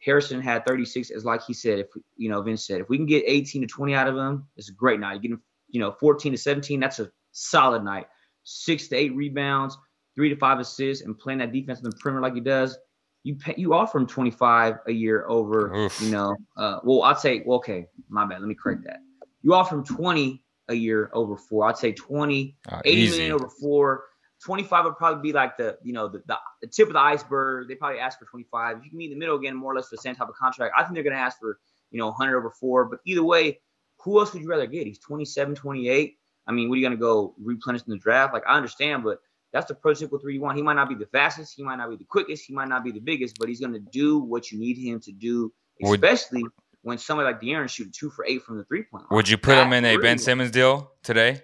[0.02, 1.11] Harrison had 36.
[1.11, 3.68] As like he said, if you know Vince said, if we can get 18 to
[3.68, 5.14] 20 out of him, it's a great night.
[5.14, 6.80] You get him, you know, 14 to 17.
[6.80, 8.06] That's a solid night
[8.50, 9.78] six to eight rebounds,
[10.14, 12.76] three to five assists, and playing that defense in the perimeter like he does,
[13.22, 16.00] you pay, you offer him 25 a year over, Oof.
[16.00, 18.40] you know, uh, well, I'd say, well, okay, my bad.
[18.40, 19.00] Let me correct that.
[19.42, 21.68] You offer him 20 a year over four.
[21.68, 23.18] I'd say 20, uh, 80 easy.
[23.18, 24.04] million over four.
[24.42, 27.68] 25 would probably be like the, you know, the, the, the, tip of the iceberg.
[27.68, 28.78] They probably ask for 25.
[28.78, 30.34] If you can meet in the middle again, more or less the same type of
[30.34, 30.74] contract.
[30.76, 31.58] I think they're going to ask for,
[31.90, 32.86] you know, 100 over four.
[32.86, 33.60] But either way,
[33.98, 34.86] who else would you rather get?
[34.86, 36.18] He's 27, 28.
[36.50, 38.34] I mean, what are you going to go replenish in the draft?
[38.34, 39.20] Like, I understand, but
[39.52, 40.56] that's the prototypical three you want.
[40.56, 42.82] He might not be the fastest, he might not be the quickest, he might not
[42.82, 45.52] be the biggest, but he's going to do what you need him to do,
[45.84, 49.16] especially would, when somebody like De'Aaron shooting two for eight from the three point line.
[49.16, 51.40] Would you put him in a Ben Simmons deal today?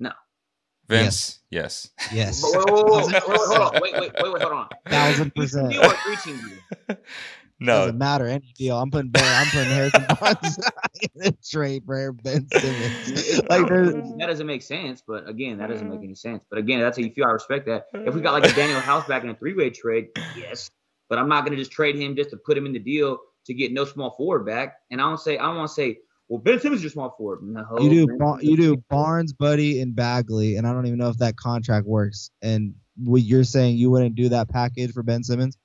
[0.00, 0.10] No.
[0.88, 1.90] Vince, yes.
[2.12, 2.42] Yes.
[2.42, 2.42] yes.
[2.42, 3.80] Wait, wait, wait, wait, hold on.
[3.80, 4.68] Wait, wait, wait, wait, hold on.
[4.88, 5.70] Thousand percent.
[5.70, 6.40] Deal or three team
[6.88, 6.96] deal?
[7.58, 8.78] No, doesn't matter any deal.
[8.78, 10.58] I'm putting Ben, I'm putting Harrison Barnes
[11.14, 13.38] in a trade for Ben Simmons.
[13.48, 15.02] like that doesn't make sense.
[15.06, 16.04] But again, that doesn't make mm.
[16.04, 16.44] any sense.
[16.50, 17.24] But again, that's how you feel.
[17.24, 17.86] I respect that.
[17.94, 20.70] If we got like a Danuel House back in a three way trade, yes.
[21.08, 23.54] But I'm not gonna just trade him just to put him in the deal to
[23.54, 24.74] get no small forward back.
[24.90, 27.14] And I don't say I don't want to say, well, Ben Simmons is your small
[27.16, 27.42] forward.
[27.42, 28.18] No, you do.
[28.18, 31.86] Bar- you do Barnes, Buddy, and Bagley, and I don't even know if that contract
[31.86, 32.30] works.
[32.42, 35.56] And what you're saying, you wouldn't do that package for Ben Simmons?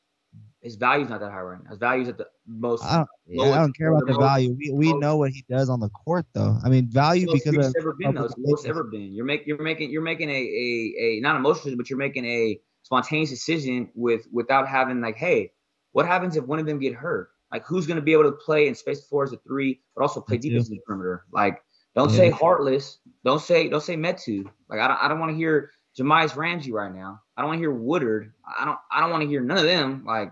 [0.61, 1.69] His value's not that high right now.
[1.71, 2.83] His value's at the most.
[2.83, 4.55] I don't, yeah, I don't care about the, value.
[4.57, 6.57] We, we know what he does on the court, though.
[6.63, 8.29] I mean, value because of ever been though.
[8.37, 9.11] Most ever been.
[9.13, 12.59] You're making you're making you're making a a, a not emotional, but you're making a
[12.83, 15.51] spontaneous decision with without having like, hey,
[15.93, 17.31] what happens if one of them get hurt?
[17.51, 20.01] like who's going to be able to play in space floor as a three, but
[20.01, 21.25] also play defense in the perimeter.
[21.31, 21.61] Like,
[21.95, 22.17] don't Yeah.
[22.17, 22.97] say Harkless.
[23.25, 24.45] Don't say don't say Metu.
[24.69, 27.19] Like, I don't I don't want to hear Jahmi'us Ramsey right now.
[27.35, 28.31] I don't want to hear Woodard.
[28.57, 30.05] I don't I don't want to hear none of them.
[30.05, 30.31] Like,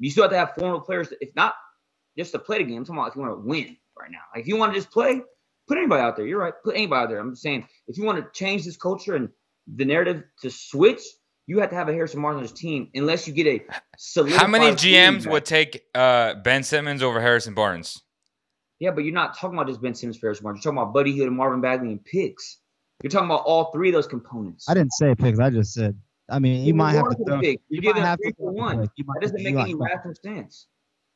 [0.00, 1.10] you still have to have former players.
[1.10, 1.54] That, if not
[2.16, 4.18] just to play the game, I'm talking about if you want to win right now.
[4.34, 5.20] Like, if you want to just play,
[5.68, 6.26] put anybody out there.
[6.26, 6.54] You're right.
[6.64, 7.18] Put anybody out there.
[7.18, 9.28] I'm just saying, if you want to change this culture and
[9.76, 11.02] the narrative to switch,
[11.46, 13.60] you have to have a Harrison Barnes on his team, unless you get a
[13.98, 18.02] solidified How many GMs would take uh, Ben Simmons over Harrison Barnes?
[18.78, 20.58] Yeah, but you're not talking about just Ben Simmons for Harrison Barnes.
[20.58, 22.58] You're talking about Buddy Hield and Marvin Bagley and picks.
[23.02, 24.68] You're talking about all three of those components.
[24.68, 25.38] I didn't say picks.
[25.38, 25.98] I just said.
[26.30, 27.40] I mean, you You're might have to for throw.
[27.40, 27.60] pick.
[27.68, 28.88] You're you giving might up have three to for one.
[28.96, 30.66] You might That doesn't make any like- rational sense.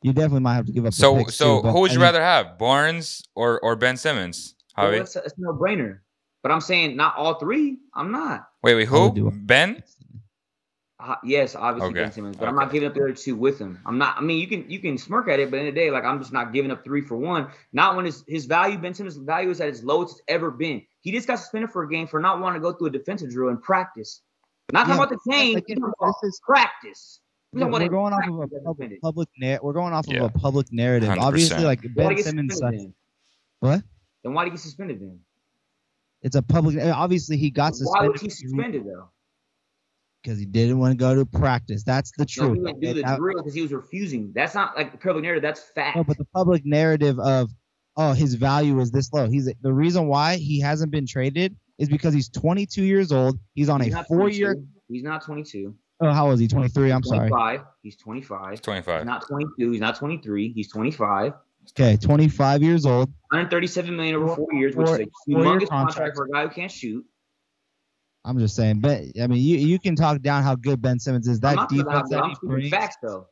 [0.01, 0.93] You definitely might have to give up.
[0.93, 3.97] So picks so too, who would I you mean, rather have, Barnes or or Ben
[3.97, 4.55] Simmons?
[4.77, 4.97] Well, Javi?
[4.99, 5.99] that's, that's a no-brainer.
[6.43, 7.79] But I'm saying not all three.
[7.95, 8.47] I'm not.
[8.61, 9.31] Wait, wait, who?
[9.31, 9.81] Ben?
[10.99, 13.59] Uh, yes, obviously Okay, Ben Simmons, but I'm not giving up the other two with
[13.59, 13.79] him.
[13.85, 14.17] I'm not.
[14.17, 16.19] I mean, you can you can smirk at it, but in the, day, like I'm
[16.19, 17.47] just not giving up three for one.
[17.73, 20.83] Not when his his value, Ben Simmons' value is at its lowest it's ever been.
[21.01, 23.31] He just got suspended for a game for not wanting to go through a defensive
[23.31, 24.21] drill in practice.
[24.73, 27.19] Not Yeah, talking about the game, like, we're talking about this is- practice.
[27.53, 29.01] We're Yeah, we're going off of a public, suspended.
[29.01, 30.23] public na- We're going off Yeah.
[30.25, 31.09] of a public narrative.
[31.09, 31.25] 100%.
[31.25, 32.53] Obviously, like Ben did he get Simmons.
[32.53, 32.83] suspended sucks.
[32.83, 32.93] then?
[33.59, 33.83] What?
[34.23, 35.19] Then why did he get suspended then?
[36.21, 36.75] It's a public.
[36.77, 38.01] Eh, obviously, he got suspended.
[38.09, 39.09] Why was he suspended though?
[40.23, 41.83] because he didn't want to go to practice.
[41.83, 42.53] That's the No, truth.
[42.55, 44.31] he wouldn't do the drill because he was refusing.
[44.33, 45.43] That's not like the public narrative.
[45.43, 45.95] That's fact.
[45.97, 47.51] No, but the public narrative of
[47.95, 49.29] oh his value is this low.
[49.29, 53.37] He's the reason why he hasn't been traded is because he's 22 years old.
[53.53, 54.55] He's on He's a not four-year.
[54.87, 55.75] He's not 22.
[56.01, 56.47] Oh, how old is he?
[56.47, 56.91] 23.
[56.91, 57.29] I'm sorry.
[57.29, 57.61] 25.
[57.81, 58.39] He's 25.
[58.41, 59.05] He's He's 25.
[59.05, 59.71] not 22.
[59.71, 60.51] He's not 23.
[60.53, 61.33] He's 25.
[61.71, 63.09] Okay, 25 years old.
[63.31, 66.17] 137 million over four years, which is a Four- four-year humongous contract contract.
[66.17, 67.03] for a guy who can't shoot.
[68.23, 71.27] I'm just saying, but I mean, you you can talk down how good Ben Simmons
[71.27, 71.37] is.
[71.37, 73.27] I'm That not defense about that I'm he brings, facts though.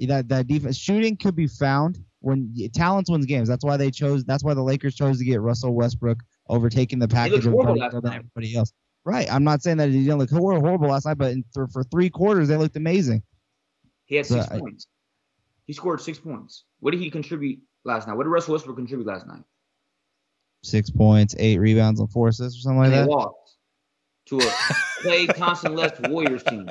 [0.00, 3.46] that that defense shooting could be found when talent wins games.
[3.48, 4.24] That's why they chose.
[4.24, 7.80] That's why the Lakers chose to get Russell Westbrook overtaking the package of horrible Buddy
[7.80, 8.72] last Hield and everybody else.
[9.04, 9.32] Right.
[9.32, 12.10] I'm not saying that he didn't look horrible last night, but in, for, for three
[12.10, 13.22] quarters they looked amazing.
[14.06, 14.86] He had So six I- points.
[15.66, 16.64] He scored six points.
[16.78, 18.14] What did he contribute last night?
[18.16, 19.42] What did Russell Westbrook contribute last night?
[20.62, 23.10] Six points, eight rebounds, and four assists, or something like and they that.
[23.10, 23.56] lost
[24.26, 24.40] to a
[25.02, 26.68] Klay Thompson left Warriors team.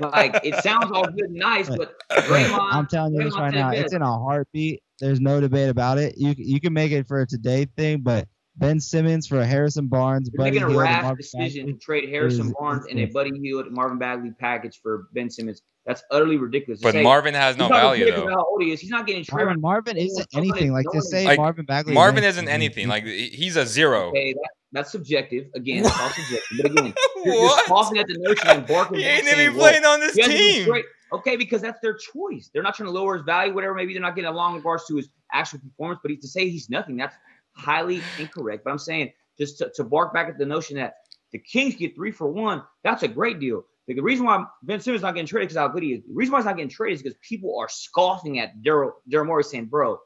[0.00, 3.70] Like it sounds all good and nice, but Draymond, I'm telling you this right now.
[3.70, 3.82] best.
[3.84, 4.82] It's in a heartbeat.
[5.00, 6.14] There's no debate about it.
[6.16, 10.30] You you can make it for a today thing, but Ben Simmons for Harrison Barnes,
[10.32, 11.72] You're Buddy making a Hield, rash decision Bagley.
[11.72, 15.62] to trade Harrison is- Barnes and a Buddy Hield Marvin Bagley package for Ben Simmons.
[15.86, 16.80] That's utterly ridiculous.
[16.80, 18.36] But say- Marvin has no he's not value gonna play for though.
[18.36, 18.80] How old he is?
[18.80, 19.46] He's not getting traded.
[19.46, 20.72] Marvin Marvin isn't anything.
[20.72, 21.92] Like no to say Like, Marvin Bagley.
[21.92, 22.88] is Marvin isn't anything.
[22.88, 24.08] Like he's a zero.
[24.10, 25.46] Okay, that, that's subjective.
[25.54, 26.58] Again, it's all subjective.
[26.60, 28.98] But again, you're, scoffing at the notion and barking.
[28.98, 30.84] He ain't even playing on this he hasn't been team.
[31.12, 32.50] Okay, because that's their choice.
[32.52, 33.74] They're not trying to lower his value, whatever.
[33.74, 36.00] Maybe they're not getting along in regards to his actual performance.
[36.02, 37.14] But he, to say he's nothing, that's
[37.52, 38.64] highly incorrect.
[38.64, 40.94] But I'm saying just to, to bark back at the notion that
[41.30, 43.64] the Kings get three for one, that's a great deal.
[43.86, 46.02] The reason why Ben Simmons is not getting traded because how good he is.
[46.04, 49.26] The reason why he's not getting traded is because people are scoffing at Daryl Daryl
[49.26, 49.98] Morey saying, "Bro,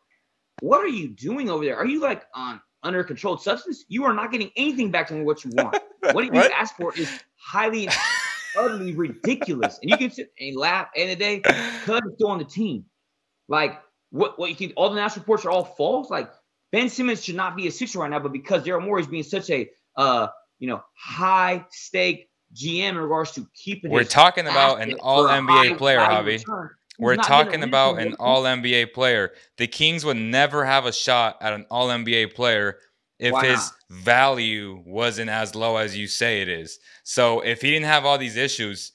[0.60, 1.76] what are you doing over there?
[1.76, 3.84] Are you like on under a controlled substance?
[3.88, 5.76] You are not getting anything back from what you want.
[6.12, 6.52] what you What?
[6.52, 7.88] ask for is highly,
[8.58, 9.78] utterly ridiculous.
[9.82, 10.88] And you can sit and laugh.
[10.96, 12.84] And the day, Cuz is still on the team.
[13.48, 14.38] Like what?
[14.38, 14.72] What you think?
[14.76, 16.10] All the national reports are all false.
[16.10, 16.30] Like
[16.72, 19.22] Ben Simmons should not be a Sixer right now, but because Daryl Morey is being
[19.22, 23.90] such a uh, you know, high stake GM in regards to keeping.
[23.90, 26.38] We're his talking about an all NBA player, value Javi.
[26.38, 29.32] return, he's We're not talking win about an all NBA player.
[29.56, 32.78] The Kings would never have a shot at an all NBA player
[33.18, 36.78] if Why his value wasn't as low as you say it is.
[37.02, 38.92] So if he didn't have all these issues,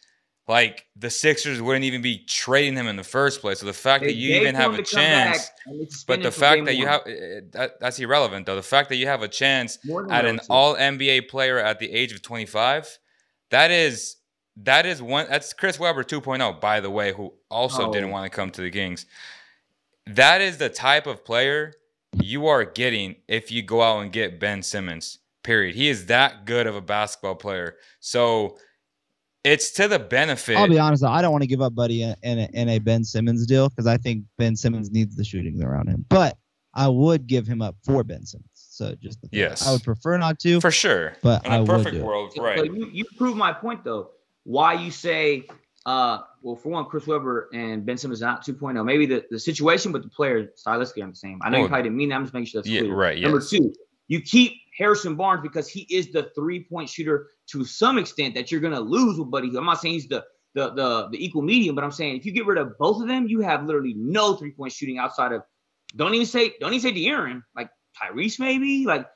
[0.48, 3.60] like the Sixers wouldn't even be trading him in the first place.
[3.60, 5.34] So the fact They that you even have a to come back,
[5.66, 6.92] chance, but the fact that you one.
[6.94, 8.56] have eh, that, that's irrelevant though.
[8.56, 9.78] The fact that you have a chance
[10.10, 13.00] at an all NBA player at the age of 25,
[13.52, 14.18] that is
[14.58, 17.94] that is one that's Chris Webber 2.0 by the way who also Oh.
[17.94, 19.06] didn't want to come to the Kings.
[20.06, 21.74] That is the type of player
[22.22, 25.20] you are getting if you go out and get Ben Simmons.
[25.44, 25.76] Period.
[25.76, 27.76] He is that good of a basketball player.
[28.00, 28.58] So
[29.44, 30.56] it's to the benefit.
[30.58, 31.02] I'll be honest.
[31.02, 33.46] Though, I don't want to give up Buddy in in a, in a Ben Simmons
[33.46, 36.06] deal because I think Ben Simmons needs the shooting around him.
[36.10, 36.38] But
[36.74, 38.48] I would give him up for Ben Simmons.
[38.54, 39.20] So just.
[39.32, 39.68] Yes.
[39.68, 40.62] I would prefer not to.
[40.62, 41.16] for sure.
[41.22, 42.58] But in I a would perfect do world, So- right?
[42.60, 44.12] So you, you prove my point though.
[44.44, 45.48] Why you say,
[45.86, 48.84] uh, well, for one, Chris Webber and Ben Simmons are not 2.0.
[48.86, 51.40] Maybe the, the situation, but the players stylistically are the same.
[51.42, 52.16] I know you probably didn't mean that.
[52.16, 52.96] I'm just making sure that's yeah, clear.
[52.96, 53.50] right, Number yes.
[53.50, 53.74] two,
[54.08, 58.52] you keep Harrison Barnes because he is the three point shooter to some extent that
[58.52, 59.48] you're gonna lose with Buddy.
[59.56, 60.24] I'm not saying he's the
[60.56, 61.76] the the the equal medium.
[61.76, 64.36] But I'm saying if you get rid of both of them, you have literally no
[64.36, 65.44] three point shooting outside of.
[65.96, 67.70] Don't even say don't even say De'Aaron, like
[68.02, 69.08] Tyrese maybe, like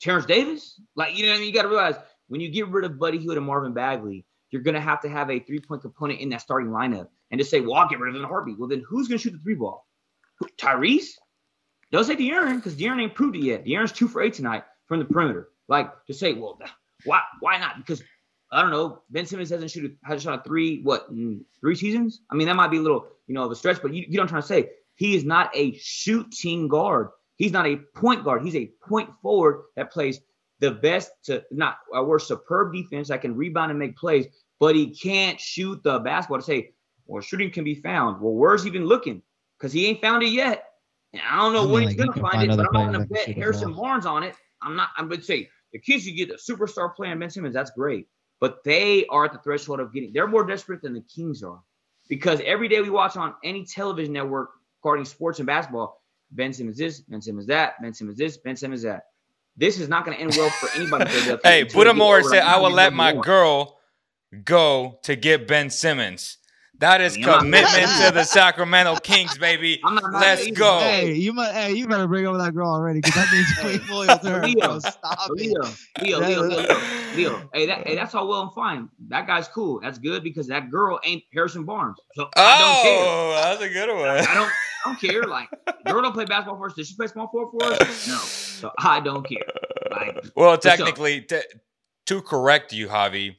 [0.00, 0.80] Terrence Davis.
[0.96, 1.48] Like you know what I mean.
[1.48, 1.96] You got to realize
[2.28, 5.32] when you get rid of Buddy Hield and Marvin Bagley, you're gonna have to have
[5.32, 7.08] a three point component in that starting lineup.
[7.32, 8.56] And to say, well, I'll get rid of in a heartbeat.
[8.56, 9.84] Well, then who's gonna shoot the three ball?
[10.56, 11.08] Tyrese?
[11.90, 13.64] Don't say De'Aaron because De'Aaron ain't proved it yet.
[13.64, 15.48] De'Aaron's two for eight tonight from the perimeter.
[15.66, 16.60] Like to say, well,
[17.04, 17.78] why why not?
[17.78, 18.00] Because
[18.52, 19.02] I don't know.
[19.10, 21.08] Ben Simmons hasn't shoot a, hasn't shot a three what
[21.60, 22.20] three seasons?
[22.30, 24.16] I mean, that might be a little you know of a stretch, but you, you
[24.18, 24.70] know what trying to say.
[24.94, 27.08] He is not a shooting guard.
[27.34, 28.44] He's not a point guard.
[28.44, 30.20] He's a point forward that plays
[30.60, 34.26] the best to not worse superb defense that can rebound and make plays,
[34.64, 36.70] but he can't shoot the basketball to say,
[37.04, 38.18] well, shooting can be found.
[38.18, 39.20] Well, where's he been looking?
[39.58, 40.70] Because he ain't found it yet.
[41.12, 42.72] And I don't know I mean, when like, he's gonna find, find it, but I'm
[42.72, 43.82] not gonna bet Harrison well.
[43.82, 44.34] Barnes on it.
[44.62, 44.88] I'm not.
[44.96, 48.08] I'm gonna say the kids you get a superstar player in Ben Simmons, that's great.
[48.40, 50.14] But they are at the threshold of getting.
[50.14, 51.60] They're more desperate than the Kings are,
[52.08, 54.48] because every day we watch on any television network
[54.82, 56.00] regarding sports and basketball,
[56.30, 59.08] Ben Simmons this, Ben Simmons that, Ben Simmons this, Ben Simmons that.
[59.58, 61.04] This is not going to end well for anybody.
[61.10, 63.78] Hey, until they get Budamore over said, "I will let my one." girl
[64.44, 66.38] go to get Ben Simmons."
[66.78, 69.80] That is I mean, I'm not commitment to the Sacramento Kings, baby.
[69.84, 70.58] I'm not mad Let's either.
[70.58, 70.78] go.
[70.80, 71.52] Hey, you might.
[71.52, 74.30] Hey, you better bring over that girl already because that means Hey, queen loyal to
[74.30, 74.42] her.
[74.42, 74.78] Leo, Bro.
[74.80, 75.32] Stop it.
[75.36, 75.62] Leo,
[76.02, 76.76] Leo, Leo, Leo, Leo,
[77.14, 77.50] Leo.
[77.54, 78.88] Hey, that, hey, that's all well and fine.
[79.08, 79.80] That guy's cool.
[79.80, 81.96] That's good because that girl ain't Harrison Barnes.
[82.14, 83.06] So I don't oh, care.
[83.06, 84.08] Oh, that's a good one.
[84.08, 84.52] I don't, I
[84.86, 85.22] don't care.
[85.22, 85.48] Like,
[85.86, 86.74] girl don't play basketball for us.
[86.74, 88.08] Does she play small forward for us?
[88.08, 88.16] No.
[88.16, 89.46] So I don't care.
[89.90, 91.40] Like, Well, technically, t-
[92.06, 93.36] to correct you, Javi,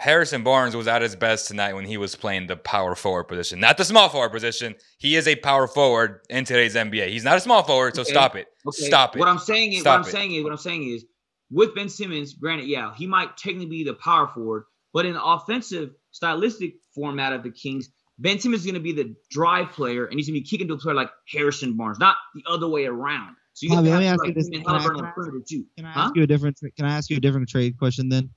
[0.00, 3.60] Harrison Barnes was at his best tonight when he was playing the power forward position,
[3.60, 4.74] not the small forward position.
[4.98, 7.08] He is a power forward in today's NBA.
[7.10, 8.10] He's not a small forward, so Okay.
[8.10, 8.48] stop it.
[8.66, 8.86] okay.
[8.86, 9.20] Stop it.
[9.20, 10.12] What I'm saying is, Stop what I'm it.
[10.12, 11.04] saying is, what I'm saying is,
[11.50, 15.24] with Ben Simmons, granted, yeah, he might technically be the power forward, but in the
[15.24, 20.06] offensive stylistic format of the Kings, Ben Simmons is going to be the drive player,
[20.06, 22.66] and he's going to be kicking to a player like Harrison Barnes, not the other
[22.68, 23.36] way around.
[23.52, 24.48] So you have to let me have ask like you this.
[24.48, 25.64] Can I- Halliburton can I the perimeter too.
[25.76, 26.00] Can I Huh?
[26.00, 26.58] ask you a different?
[26.76, 28.30] Can I ask you a different trade question then?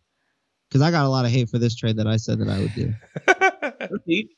[0.69, 2.59] Because I got a lot of hate for this trade that I said that I
[2.59, 2.93] would do.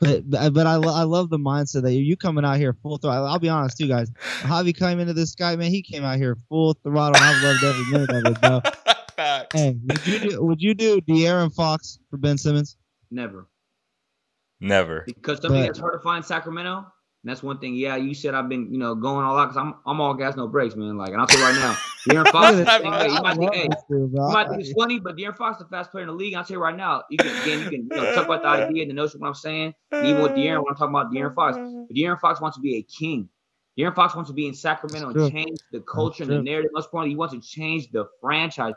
[0.00, 2.72] But but, but I, lo- I love the mindset that you you coming out here
[2.82, 3.26] full throttle.
[3.26, 4.10] I'll be honest too, guys.
[4.40, 5.70] Javi came into this guy, man.
[5.70, 7.20] He came out here full throttle.
[7.22, 8.60] I've loved every minute of it, bro.
[9.16, 9.54] Facts.
[9.60, 12.76] Hey, would you do, would you do De'Aaron Fox for Ben Simmons?
[13.10, 13.46] Never.
[14.60, 15.02] Never.
[15.06, 16.86] because something But- that's hard to find in Sacramento.
[17.22, 17.74] And that's one thing.
[17.74, 20.36] Yeah, you said I've been, you know, going all out because I'm, I'm all gas,
[20.36, 20.96] no brakes, man.
[20.96, 21.76] Like, and I'll tell you right now,
[22.08, 22.56] De'Aaron Fox.
[22.56, 22.98] Look is at the this, same way.
[22.98, 23.14] bro.
[23.14, 24.26] You might think, hey, this dude, bro.
[24.28, 26.32] you might think it's funny, but De'Aaron Fox is the fastest player in the league.
[26.34, 28.48] I'll tell you right now, you can again, you can you know, talk about the
[28.48, 29.74] idea and the notion of what I'm saying.
[29.92, 32.62] And even with De'Aaron, when I'm talking about De'Aaron Fox, but De'Aaron Fox wants to
[32.62, 33.28] be a king.
[33.78, 36.70] De'Aaron Fox wants to be in Sacramento and change the culture and the narrative.
[36.72, 38.74] Most importantly, he wants to change the franchise.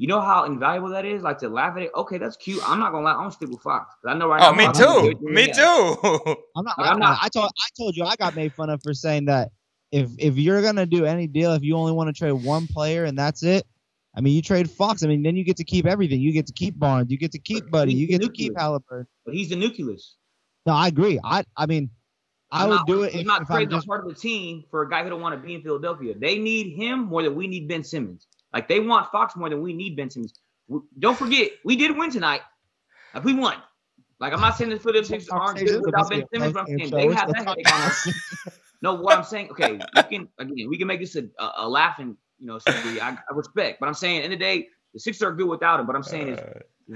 [0.00, 1.22] You know how invaluable that is?
[1.24, 1.90] Like to laugh at it.
[1.92, 2.62] Okay, that's cute.
[2.64, 3.10] I'm not gonna lie.
[3.10, 3.96] I'm gonna stick with Fox.
[4.06, 4.50] I know right oh, now.
[4.50, 5.18] Oh, me Fox is too.
[5.22, 5.52] Me Yeah.
[5.52, 6.36] too.
[6.56, 6.78] I'm not.
[6.78, 7.10] Like, I'm I'm not.
[7.10, 7.46] not- I told.
[7.46, 8.04] I told you.
[8.04, 9.50] I got made fun of for saying that
[9.90, 13.06] if if you're gonna do any deal, if you only want to trade one player
[13.06, 13.66] and that's it,
[14.14, 15.02] I mean, you trade Fox.
[15.02, 16.20] I mean, then you get to keep everything.
[16.20, 17.10] You get to keep Barnes.
[17.10, 17.92] You get to keep Buddy.
[17.92, 19.08] You get to keep Halliburton.
[19.24, 20.14] But he's the nucleus.
[20.64, 21.18] No, I agree.
[21.24, 21.42] I.
[21.56, 21.90] I mean,
[22.52, 23.86] I I'm would not, do it He's if, not if I'm trading just.
[23.88, 26.14] part of the team for a guy who don't want to be in Philadelphia.
[26.16, 28.28] They need him more than we need Ben Simmons.
[28.52, 30.34] Like they want Fox more than we need Ben Simmons.
[30.68, 32.40] We- Don't forget, we did win tonight.
[33.14, 33.56] Like we won.
[34.20, 36.90] Like I'm not saying the Philadelphia Sixers aren't good without Ben Simmons, but I'm saying
[36.90, 38.08] they have that headache on us.
[38.80, 41.68] No, what I'm saying, okay, we can again, we can make this a, a, a
[41.68, 43.00] laughing, you know, story.
[43.00, 45.86] I, I respect, but I'm saying, in the day, the Sixers are good without him.
[45.86, 46.40] But I'm saying is,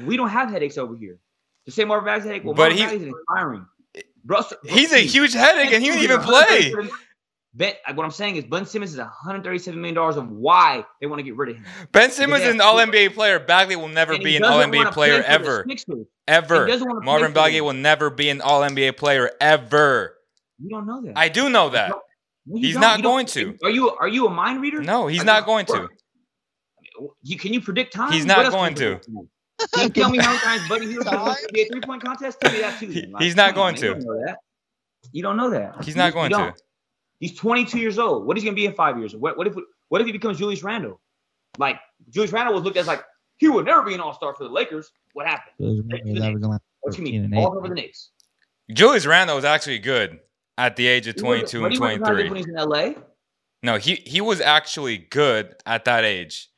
[0.07, 1.19] we don't have headaches over here.
[1.67, 3.67] To say Marvin Bagley's headache, well, But Marvin he- Bagley's inspiring.
[4.25, 6.73] Russell, He's a huge headache, and he didn't even play.
[7.55, 11.07] Ben, uh, what I'm saying is, Ben Simmons is 137 million dollars of why they
[11.07, 11.67] want to get rid of him.
[11.93, 13.39] Ben Simmons is an All NBA player.
[13.39, 15.67] Bagley will never And be an All NBA wanna play player ever.
[16.27, 16.65] Ever.
[16.67, 20.17] He doesn't wanna play Marvin Bagley will never be an All NBA player ever.
[20.59, 21.13] You don't know that.
[21.19, 21.91] I do know that.
[21.91, 22.81] No, He's don't.
[22.81, 23.59] not You don't- going to.
[23.65, 23.91] Are you?
[23.91, 24.81] Are you a mind reader?
[24.81, 25.89] No, he's Like, not going to.
[27.23, 28.13] You, can you predict time?
[28.13, 28.99] He's not going to.
[29.75, 32.41] Can you tell me how many times Buddy Hield has be a three point contest?
[32.41, 32.87] Tell me that too.
[32.87, 33.87] He- he's not come on, going to.
[33.87, 34.37] You don't know that.
[35.13, 35.85] You don't know that.
[35.85, 36.55] He's not going to.
[37.23, 37.31] Don't.
[37.31, 38.27] He's 22 years old.
[38.27, 39.15] What is he gonna be in five years?
[39.17, 39.55] What, what if
[39.89, 41.01] what if he becomes Julius Randle?
[41.59, 41.79] Like
[42.11, 43.03] Julius Randle was looked at as like
[43.39, 44.91] he would never be an All Star for the Lakers.
[45.15, 45.55] What happened?
[46.81, 47.35] What's he mean?
[47.35, 48.11] All over the Knicks.
[48.73, 50.19] Julius Randle was actually good
[50.59, 52.31] at the age of He wasn't- 22 and he wasn't not good 23.
[52.31, 53.03] when he's in LA.
[53.63, 56.49] No, he he was actually good at that age.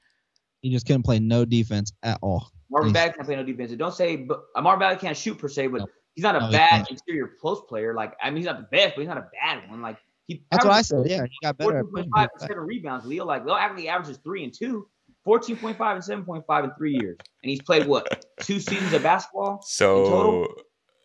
[0.62, 2.50] He just couldn't play no defense at all.
[2.70, 3.70] Marvin He's- Bagley can't play no defense.
[3.70, 5.86] And Don't say, but uh, Marvin Bagley can't shoot per se, but No.
[6.14, 6.90] he's not a No, bad can't.
[6.90, 7.94] interior post player.
[7.94, 9.82] Like I mean, he's not the best, but he's not a bad one.
[9.82, 10.44] Like he.
[10.50, 11.06] That's what I said.
[11.06, 12.02] Yeah, he got better at 14.5 pushing.
[12.02, 12.30] and people back.
[12.40, 13.06] seven rebounds.
[13.06, 14.88] Leo, like Leo actually averages three and two.
[15.26, 17.16] 14.5 and 7.5 in three years.
[17.42, 18.26] And he's played what?
[18.40, 19.62] Two seasons of basketball?
[19.66, 20.46] So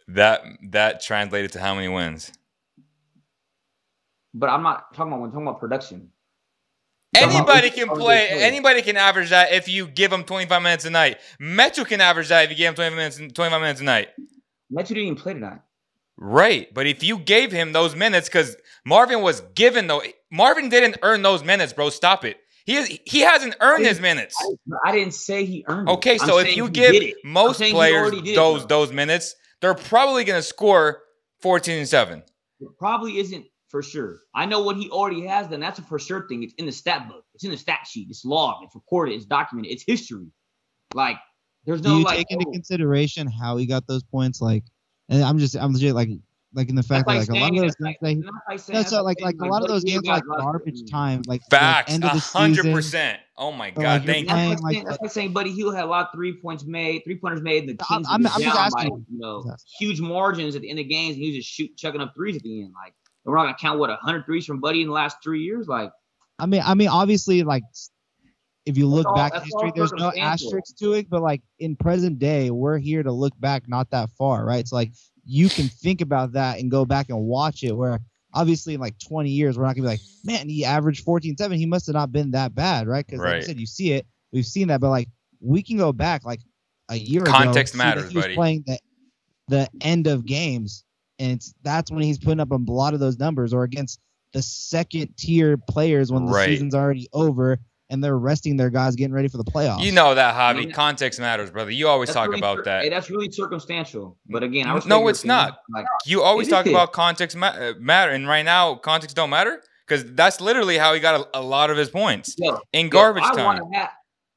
[0.09, 0.41] that
[0.71, 2.31] that translated to how many wins?
[4.33, 6.11] But I'm not talking about, I'm talking about production.
[7.15, 8.27] Anybody can play.
[8.29, 11.19] Anybody can average that if you give them 25 minutes a night.
[11.41, 14.09] Metu can average that if you give him 20 minutes, 25 minutes a night.
[14.71, 15.61] Metu didn't even play tonight.
[16.21, 20.97] Right, but if you gave him those minutes, because Marvin was given though, Marvin didn't
[21.01, 21.89] earn those minutes, bro.
[21.89, 22.37] Stop it.
[22.65, 24.35] He is, he hasn't earned his minutes.
[24.83, 25.93] I, I didn't say he earned it.
[25.93, 27.15] Okay, I'm so if you give did it.
[27.23, 28.79] I'm most saying players already did it, those bro.
[28.79, 31.03] those minutes, they're probably gonna score
[31.39, 32.23] 14 and seven.
[32.59, 34.19] It probably isn't for sure.
[34.35, 36.43] I know what he already has Then That's a for sure thing.
[36.43, 37.23] It's in the stat book.
[37.33, 38.07] It's in the stat sheet.
[38.09, 38.65] It's logged.
[38.65, 39.15] It's recorded.
[39.15, 39.71] It's documented.
[39.71, 40.27] It's history.
[40.93, 41.17] Like
[41.65, 41.89] there's no.
[41.89, 42.17] Do no you like.
[42.17, 44.41] take into oh, consideration how he got those points?
[44.41, 44.63] Like,
[45.09, 46.09] and I'm just, I'm legit like,
[46.53, 47.99] like in the fact that's that like like a lot of those that's games, like-
[48.01, 50.23] they, that's like no, so like, saying, like a lot of those games are like
[50.25, 52.73] garbage like- time, like like, Facts, end of the hundred season.
[52.73, 53.19] percent.
[53.37, 54.35] Oh my god, like, thank you.
[54.35, 55.03] That's like, like saying, that's that.
[55.03, 57.77] like saying Buddy Hield had a lot of three points made, three pointers made, and
[57.77, 59.05] the I'm- Kings I'm- I'm just asking by, you.
[59.11, 61.75] you know Just huge margins at the end of games, and he was just shoot
[61.77, 62.73] chucking up threes at the end.
[62.83, 62.93] Like
[63.25, 65.67] we're not gonna count what 100 threes from Buddy in the last three years.
[65.67, 65.91] Like
[66.39, 67.63] I mean, I mean, obviously, like
[68.69, 70.47] if you look all- back in history, there's no circumstantial.
[70.47, 71.09] asterisks to it.
[71.09, 74.67] But like in present day, we're here to look back, not that far, right?
[74.67, 74.91] So like
[75.25, 77.71] you can think about that and go back and watch it.
[77.75, 77.99] Where
[78.33, 81.57] obviously in like 20 years, we're not gonna be like, man, he averaged 14-7.
[81.57, 83.05] He must have not been that bad, right?
[83.05, 83.43] Because like Right.
[83.43, 84.79] I said, you see it, we've seen that.
[84.81, 85.09] But like
[85.41, 86.41] we can go back like
[86.89, 87.31] a year ago.
[87.31, 88.35] Context see that matters, he was buddy.
[88.35, 88.79] Playing the
[89.47, 90.83] the end of games,
[91.17, 93.99] and it's that's when he's putting up a lot of those numbers, or against
[94.33, 96.45] the second tier players when the Right.
[96.49, 97.57] season's already over
[97.89, 99.81] and they're resting their guys getting ready for the playoffs.
[99.81, 100.65] You know that Javi.
[100.65, 100.71] Man.
[100.71, 101.71] Context matters, brother.
[101.71, 102.83] You always talk really about that.
[102.83, 104.17] Hey, that's really circumstantial.
[104.27, 105.59] But again, I was No, it's not.
[105.73, 106.71] Like You always talk is.
[106.71, 110.93] about context ma- uh, matter, and right now context don't matter because that's literally how
[110.93, 113.45] he got a, a lot of his points yo, in yo, garbage I time.
[113.45, 113.89] want to have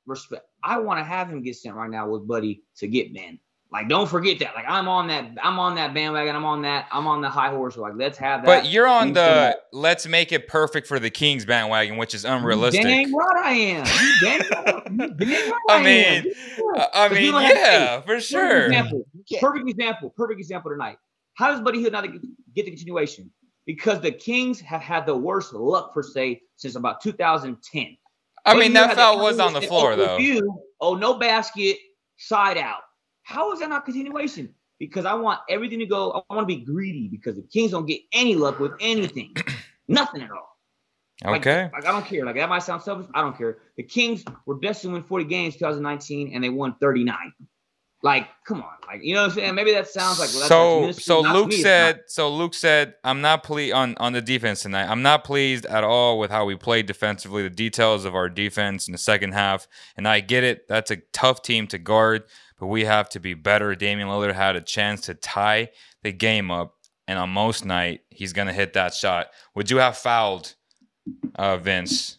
[0.07, 0.47] respect.
[0.65, 3.39] I want to have him get sent right now with Buddy to get Ben.
[3.73, 4.55] Like, don't forget that.
[4.55, 5.25] Like, I'm on that.
[5.43, 6.37] I'm on that bandwagon.
[6.37, 6.87] I'm on that.
[6.93, 7.79] I'm on the high horse.
[7.79, 8.47] Like, let's have that.
[8.47, 12.83] But you're on the let's make it perfect for the Kings bandwagon, which is unrealistic.
[12.83, 13.87] You dang right I am.
[13.87, 15.85] You dang right, you dang right I am.
[15.85, 16.35] mean,
[16.77, 18.67] I I mean, don't have to- yeah, for Perfect sure.
[18.67, 19.05] example.
[19.41, 20.11] Perfect example.
[20.11, 20.99] Perfect example tonight.
[21.35, 22.21] How does Buddy Hield not get
[22.55, 23.31] get the continuation?
[23.65, 27.97] Because the Kings have had the worst luck per se since about 2010.
[28.45, 30.17] I Buddy mean, Hield that had foul was on the floor though.
[30.17, 31.79] review, oh, no basket,
[32.19, 32.81] side out.
[33.23, 34.55] How is that not continuation?
[34.79, 36.25] Because I want everything to go.
[36.29, 39.35] I want to be greedy because the Kings don't get any luck with anything,
[39.89, 40.53] nothing at all.
[41.25, 41.71] Okay.
[41.73, 42.25] Like, I don't care.
[42.25, 43.07] Like that might sound selfish.
[43.15, 43.59] I don't care.
[43.77, 47.17] The Kings were destined to win 40 games 2019 and they won 39.
[48.05, 48.73] Like, come on.
[48.89, 49.55] Like, you know what I'm saying?
[49.55, 53.45] Maybe that sounds like well, So so Luke me, said so Luke said I'm not
[53.45, 54.91] pleased on on the defense tonight.
[54.91, 58.89] I'm not pleased at all with how we played defensively, the details of our defense
[58.89, 59.69] in the second half.
[59.97, 60.67] And I get it.
[60.67, 62.25] That's a tough team to guard,
[62.63, 63.75] but we have to be better.
[63.75, 65.71] Damian Lillard had a chance to tie
[66.05, 66.77] the game up,
[67.09, 69.31] and on most night he's gonna hit that shot.
[69.57, 70.55] Would you have fouled
[71.35, 72.19] uh Vince?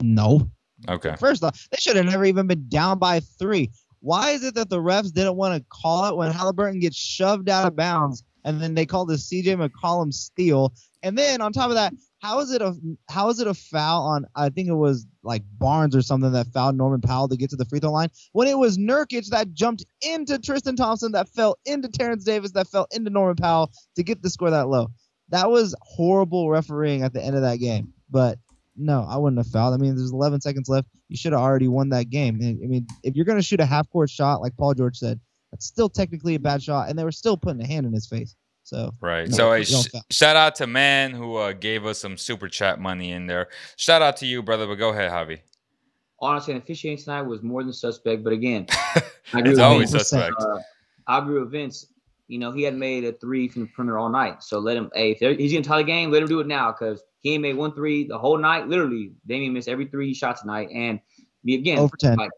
[0.00, 0.48] no.
[0.88, 1.16] Okay.
[1.18, 3.72] First off, they should have never even been down by three.
[3.98, 7.48] Why is it that the refs didn't want to call it when Halliburton gets shoved
[7.48, 10.72] out of bounds and then they call the CJ McCollum steal?
[11.02, 11.92] And then on top of that,
[12.24, 12.74] how is it a
[13.10, 16.46] how is it a foul on I think it was like Barnes or something that
[16.46, 19.52] fouled Norman Powell to get to the free throw line when it was Nurkic that
[19.52, 24.02] jumped into Tristan Thompson that fell into Terrence Davis that fell into Norman Powell to
[24.02, 24.88] get the score that low.
[25.28, 27.92] That was horrible refereeing at the end of that game.
[28.08, 28.38] But
[28.74, 29.74] no, I wouldn't have fouled.
[29.74, 30.88] I mean, there's 11 seconds left.
[31.08, 32.36] You should have already won that game.
[32.42, 35.20] I mean, if you're going to shoot a half court shot, like Paul George said,
[35.52, 36.88] that's still technically a bad shot.
[36.88, 38.34] And they were still putting a hand in his face.
[38.64, 39.28] So, Right.
[39.28, 42.80] No, so hey, sh- shout out to man who uh, gave us some super chat
[42.80, 43.48] money in there.
[43.76, 44.66] Shout out to you, brother.
[44.66, 45.40] But go ahead, Javi.
[46.20, 48.24] honestly, officiating tonight was more than suspect.
[48.24, 49.02] But again, I
[49.34, 50.08] agree It's with always Vince.
[50.08, 50.34] suspect.
[50.40, 50.58] Uh,
[51.06, 51.86] I agree with Vince.
[52.28, 54.42] You know, he had made a three from the perimeter all night.
[54.42, 56.46] So let him, hey, if he's going to tie the game, let him do it
[56.46, 58.66] now because he ain't made one three the whole night.
[58.66, 60.70] Literally, Damian missed every three he shot tonight.
[60.72, 61.00] And
[61.42, 62.16] me again, over 10.
[62.16, 62.30] like,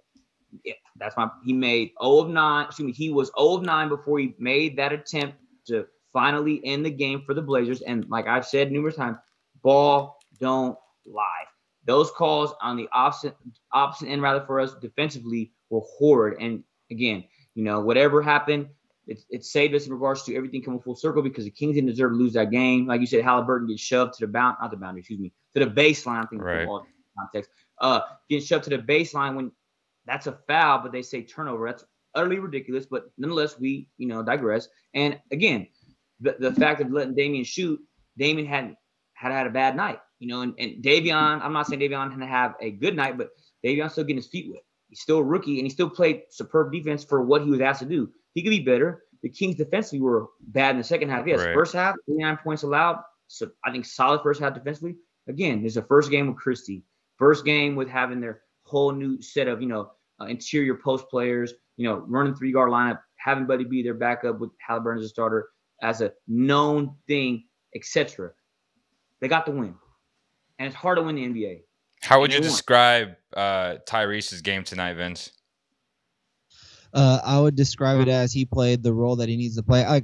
[0.64, 2.64] yeah, that's my, he made 0 of 9.
[2.66, 5.36] Excuse me, he was 0 of 9 before he made that attempt
[5.68, 5.86] to
[6.16, 7.82] finally end the game for the Blazers.
[7.82, 9.18] And like I've said numerous times,
[9.62, 11.44] ball don't lie.
[11.84, 13.36] Those calls on the opposite
[13.72, 16.40] opposite end rather for us defensively were horrid.
[16.40, 18.68] And again, you know, whatever happened,
[19.06, 21.90] it, it saved us in regards to everything coming full circle because the Kings didn't
[21.90, 22.86] deserve to lose that game.
[22.86, 25.64] Like you said, Halliburton gets shoved to the bound, not the boundary, excuse me, to
[25.64, 26.24] the baseline.
[26.24, 26.66] I think Right.
[27.18, 27.50] context.
[27.78, 28.00] Uh,
[28.30, 29.52] getting shoved to the baseline when
[30.06, 31.66] that's a foul, but they say turnover.
[31.68, 32.86] That's utterly ridiculous.
[32.86, 34.68] But nonetheless, we you know digress.
[34.94, 35.68] And again,
[36.20, 37.80] the, the fact of letting Damian shoot,
[38.18, 38.76] Damian hadn't
[39.14, 39.98] had had a bad night.
[40.18, 43.18] You know, and, and Davion, I'm not saying Davion had to have a good night,
[43.18, 43.30] but
[43.64, 44.62] Davion's still getting his feet wet.
[44.88, 47.80] He's still a rookie, and he still played superb defense for what he was asked
[47.80, 48.08] to do.
[48.34, 49.02] He could be better.
[49.22, 51.26] The Kings defensively were bad in the second half.
[51.26, 51.54] Yes, Right.
[51.54, 53.00] first half, 29 points allowed.
[53.26, 54.96] So I think solid first half defensively.
[55.28, 56.84] Again, this is the first game with Christie.
[57.18, 59.90] First game with having their whole new set of, you know,
[60.20, 64.38] uh, interior post players, you know, running three guard lineup, having Buddy be their backup
[64.38, 65.48] with Halliburton as a starter
[65.82, 68.30] as a known thing, etc.
[69.20, 69.74] They got the win.
[70.58, 71.60] And it's hard to win the NBA.
[72.02, 72.48] How would you won.
[72.48, 75.30] describe uh, Tyrese's game tonight, Vince?
[76.92, 79.84] Uh, I would describe it as he played the role that he needs to play.
[79.84, 79.96] I,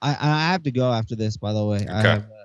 [0.00, 1.86] I, I have to go after this, by the way.
[1.88, 2.08] I Okay.
[2.08, 2.37] have, uh,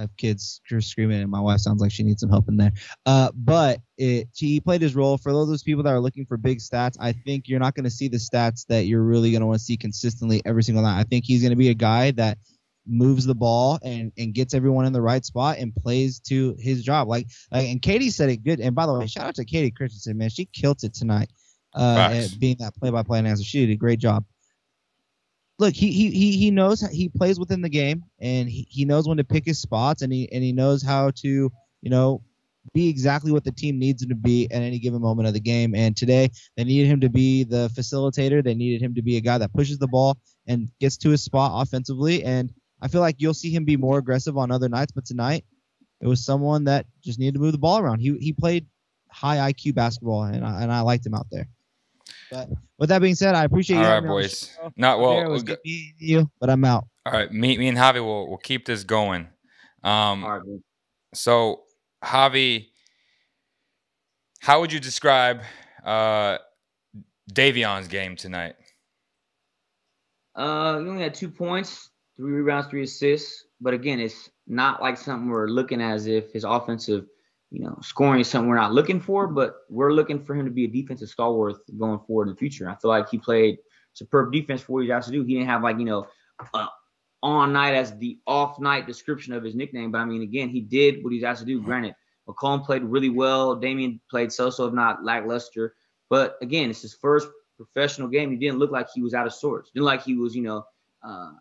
[0.00, 2.56] I have kids just screaming, and my wife sounds like she needs some help in
[2.56, 2.72] there.
[3.04, 5.18] Uh, but it, he played his role.
[5.18, 7.90] For those people that are looking for big stats, I think you're not going to
[7.90, 10.98] see the stats that you're really going to want to see consistently every single night.
[10.98, 12.38] I think he's going to be a guy that
[12.86, 16.82] moves the ball and, and gets everyone in the right spot and plays to his
[16.82, 17.06] job.
[17.06, 18.58] Like, like and Kayte said it good.
[18.58, 20.30] And by the way, shout out to Kayte Christensen, man.
[20.30, 21.30] She killed it tonight.
[21.74, 24.24] Uh, at being that play-by-play announcer, she did a great job.
[25.60, 29.18] Look, he he he knows he plays within the game, and he, he knows when
[29.18, 31.52] to pick his spots, and he and he knows how to
[31.82, 32.22] you know
[32.72, 35.40] be exactly what the team needs him to be at any given moment of the
[35.40, 35.74] game.
[35.74, 38.42] And today they needed him to be the facilitator.
[38.42, 41.22] They needed him to be a guy that pushes the ball and gets to his
[41.22, 42.24] spot offensively.
[42.24, 42.50] And
[42.80, 45.44] I feel like you'll see him be more aggressive on other nights, but tonight
[46.00, 48.00] it was someone that just needed to move the ball around.
[48.00, 48.66] He he played
[49.10, 51.48] high IQ basketball, and I, and I liked him out there.
[52.30, 52.48] But
[52.78, 53.88] with that being said, I appreciate All you.
[53.88, 54.58] right, having me on the boys.
[54.76, 55.20] Not well.
[55.20, 56.84] it was good go- meeting you, but I'm out.
[57.06, 59.28] all right, me, me and Javi will will keep this going.
[59.82, 60.42] Um, All right.
[61.14, 61.62] So,
[62.04, 62.68] Javi,
[64.40, 65.42] how would you describe
[65.84, 66.38] uh,
[67.32, 68.54] Davion's game tonight?
[70.34, 73.44] Uh, he only had two points, three rebounds, three assists.
[73.60, 77.06] But again, it's not like something we're looking as if his offensive,
[77.50, 79.26] you know, scoring is something we're not looking for.
[79.26, 82.68] But we're looking for him to be a defensive stalwart going forward in the future.
[82.68, 83.58] I feel like he played
[83.92, 85.24] superb defense for what he's asked to do.
[85.24, 86.06] He didn't have like you know,
[86.54, 86.66] uh,
[87.22, 89.90] on night as the off night description of his nickname.
[89.90, 91.60] But I mean, again, he did what he's asked to do.
[91.60, 91.94] Granted,
[92.28, 93.56] McCollum played really well.
[93.56, 95.74] Damian played so-so, if not lackluster.
[96.08, 98.30] But again, it's his first professional game.
[98.30, 99.70] He didn't look like he was out of sorts.
[99.70, 100.64] Didn't like he was, you know,
[101.02, 101.32] uh,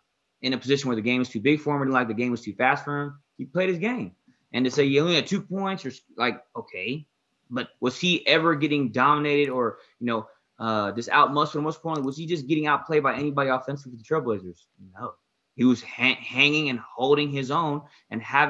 [0.42, 1.82] in a position where the game was too big for him.
[1.82, 3.20] Didn't like the game was too fast for him.
[3.38, 4.16] He played his game.
[4.54, 7.06] And to say he only had two points, or like, okay,
[7.50, 10.28] but was he ever getting dominated or you know,
[10.58, 11.64] uh, just out muscled?
[11.64, 14.66] Most importantly, was he just getting outplayed by anybody offensively with the Trailblazers?
[14.94, 15.14] No,
[15.56, 18.50] he was ha- hanging and holding his own and having.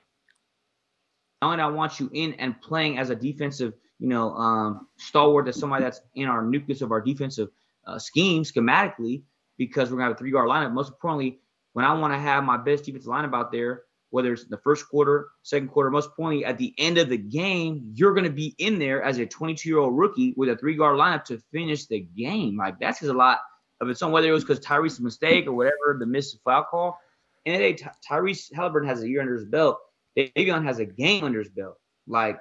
[1.42, 5.58] Only I want you in and playing as a defensive, you know, um, stalwart, as
[5.58, 7.48] somebody that's in our nucleus of our defensive
[7.88, 9.24] uh, scheme schematically,
[9.58, 10.74] because we're gonna have a three guard lineup.
[10.74, 11.40] Most importantly,
[11.74, 14.90] when I want to have my best defensive lineup out there, whether it's the first
[14.90, 18.56] quarter, second quarter, most importantly, at the end of the game, you're going to be
[18.58, 21.86] in there as a 22 year old rookie with a three guard lineup to finish
[21.86, 22.58] the game.
[22.58, 23.40] Like that says a lot
[23.82, 27.00] of its own, whether it was because Tyrese's mistake or whatever, the missed foul call.
[27.46, 29.80] And today, Ty- Tyrese Halliburton has a year under his belt.
[30.18, 31.78] Davion has a game under his belt.
[32.08, 32.40] Like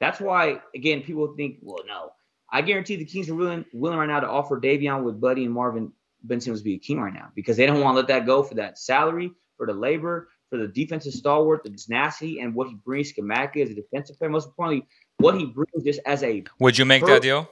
[0.00, 2.10] that's why, again, people think, well, no.
[2.52, 5.54] I guarantee the Kings are willing, willing right now to offer Davion with Buddy and
[5.54, 5.92] Marvin
[6.24, 8.26] Ben Simmons to be a king right now because they don't want to let that
[8.26, 12.68] go for that salary, for the labor, for the defensive stalwart, the tenacity, and what
[12.68, 14.30] he brings schematically as a defensive player.
[14.30, 14.86] Most importantly,
[15.18, 17.48] what he brings just as a Would you make that deal?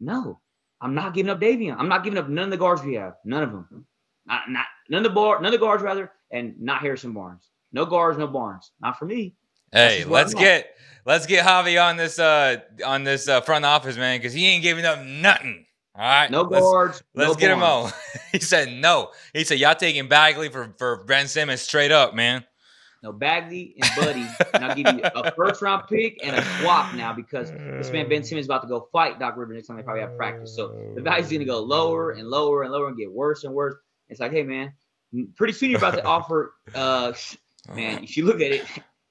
[0.00, 0.40] no.
[0.80, 1.76] I'm not giving up Davion.
[1.78, 3.14] I'm not giving up none of the guards we have.
[3.24, 3.86] None of them.
[4.26, 7.48] Not, not none of the bar, none of the guards rather, and not Harrison Barnes.
[7.72, 8.72] No guards, no Barnes.
[8.80, 9.34] Not for me.
[9.72, 10.38] Hey, let's at.
[10.40, 14.46] get let's get Javi on this uh on this uh, front office, man, because he
[14.46, 15.65] ain't giving up nothing.
[15.98, 17.02] All right, No let's, guards.
[17.14, 17.90] Let's no get him on.
[18.32, 19.12] he said no.
[19.32, 22.44] He said y'all taking Bagley for for Ben Simmons straight up, man.
[23.02, 26.94] No Bagley and Buddy, and I'll give you a first round pick and a swap
[26.94, 29.78] now because this man Ben Simmons is about to go fight Doc Rivers next time
[29.78, 30.54] they probably have practice.
[30.54, 33.76] So the value's gonna go lower and lower and lower and get worse and worse.
[34.10, 34.74] It's like, hey man,
[35.34, 36.54] pretty soon you're about to offer.
[36.74, 37.12] Uh,
[37.74, 38.66] man, if you look at it,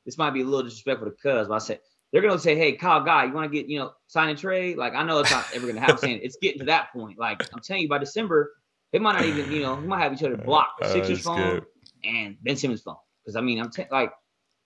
[0.06, 1.80] this might be a little disrespectful to Cuz, but I said
[2.12, 4.78] they're gonna say, hey, Kyle Guy, you want to get you know sign and trade?
[4.78, 6.12] Like I know it's not ever gonna happen.
[6.24, 7.20] it's getting to that point.
[7.20, 8.54] Like I'm telling you, by December,
[8.92, 10.82] they might not even you know we might have each other blocked.
[10.84, 11.66] Oh, Sixers phone good.
[12.04, 12.96] and Ben Simmons phone.
[13.24, 14.12] Because I mean, I'm t- like,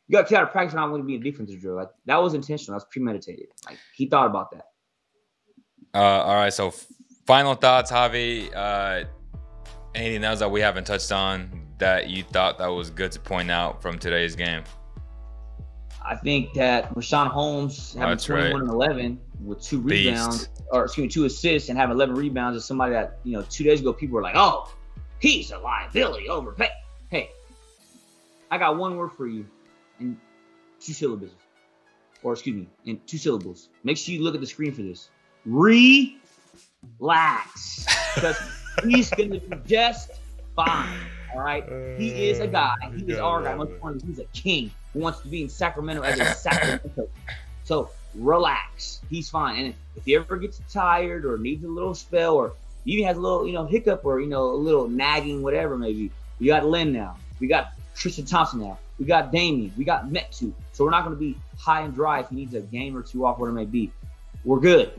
[0.08, 1.76] you got kicked out of practice when I want to be a defensive drill.
[1.76, 2.78] Like that was intentional.
[2.78, 3.48] That's premeditated.
[3.66, 4.66] Like he thought about that.
[5.94, 6.72] Uh, all right, so
[7.26, 8.54] final thoughts, Javi.
[8.56, 9.06] Uh,
[9.96, 13.50] anything else that we haven't touched on that you thought that was good to point
[13.50, 14.64] out from today's game?
[16.10, 18.62] I think that Richaun Holmes having That's 21 right.
[18.62, 20.08] and 11 with two Beast.
[20.08, 23.44] rebounds, or excuse me, two assists and having 11 rebounds is somebody that you know
[23.48, 24.74] two days ago people were like, oh,
[25.20, 26.70] he's a liability overpay.
[27.10, 27.30] Hey,
[28.50, 29.46] I got one word for you,
[30.00, 30.18] and
[30.80, 31.30] two syllables:
[32.24, 33.70] or excuse me, in two syllables.
[33.84, 35.10] Make sure you look at the screen for this.
[35.46, 36.18] Relax,
[38.16, 38.38] because
[38.84, 40.10] he's gonna be just
[40.56, 40.90] fine.
[41.34, 41.64] All right,
[41.98, 42.76] he is a guy.
[42.96, 43.56] He is our guy.
[43.56, 47.10] Most importantly, he's a king who wants to be in Sacramento as a Sacramento.
[47.64, 49.02] So relax.
[49.10, 49.66] He's fine.
[49.66, 52.54] And if he ever gets tired or needs a little spell or
[52.86, 56.12] even has a little, you know, hiccup or you know, a little nagging, whatever maybe,
[56.40, 57.18] we got Len now.
[57.40, 58.80] We got Tristan Thompson now.
[58.98, 59.72] We got Damian.
[59.78, 60.52] We got Metu.
[60.74, 63.02] So we're not going to be high and dry if he needs a game or
[63.02, 63.92] two off, whatever it may be.
[64.44, 64.92] We're good.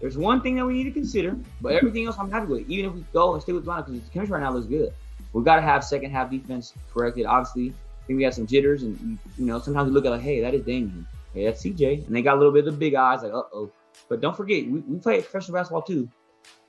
[0.00, 2.70] There's one thing that we need to consider, but everything else I'm happy with.
[2.70, 4.92] Even if we go and stay with Toronto, because the chemistry right now looks good.
[5.32, 7.26] We've got to have second half defense corrected.
[7.26, 10.10] Obviously, I think we have some jitters, and you, you know sometimes we look at
[10.10, 11.06] like, hey, that is Damian.
[11.34, 13.42] Hey, that's CJ, and they got a little bit of the big eyes, like, uh
[13.52, 13.70] oh.
[14.08, 16.08] But don't forget, we, we play professional basketball too,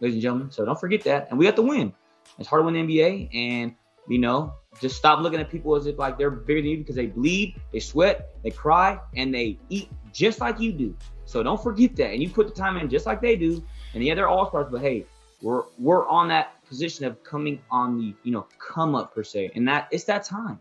[0.01, 0.51] ladies and gentlemen.
[0.51, 1.93] So don't forget that, and we got to win.
[2.37, 3.73] It's hard to win the NBA, and
[4.07, 6.95] you know, just stop looking at people as if like they're bigger than you because
[6.95, 10.95] they bleed, they sweat, they cry, and they eat just like you do.
[11.25, 13.63] So don't forget that, and you put the time in just like they do.
[13.93, 15.05] And yeah, they're all stars, but hey,
[15.41, 19.51] we're we're on that position of coming on the you know come up per se,
[19.55, 20.59] and that it's that time,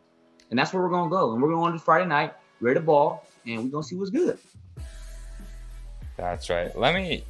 [0.50, 3.26] and that's where we're gonna go, and we're going to Friday night, ready the ball,
[3.46, 4.38] and we're gonna see what's good.
[6.16, 6.76] That's right.
[6.76, 7.22] Let me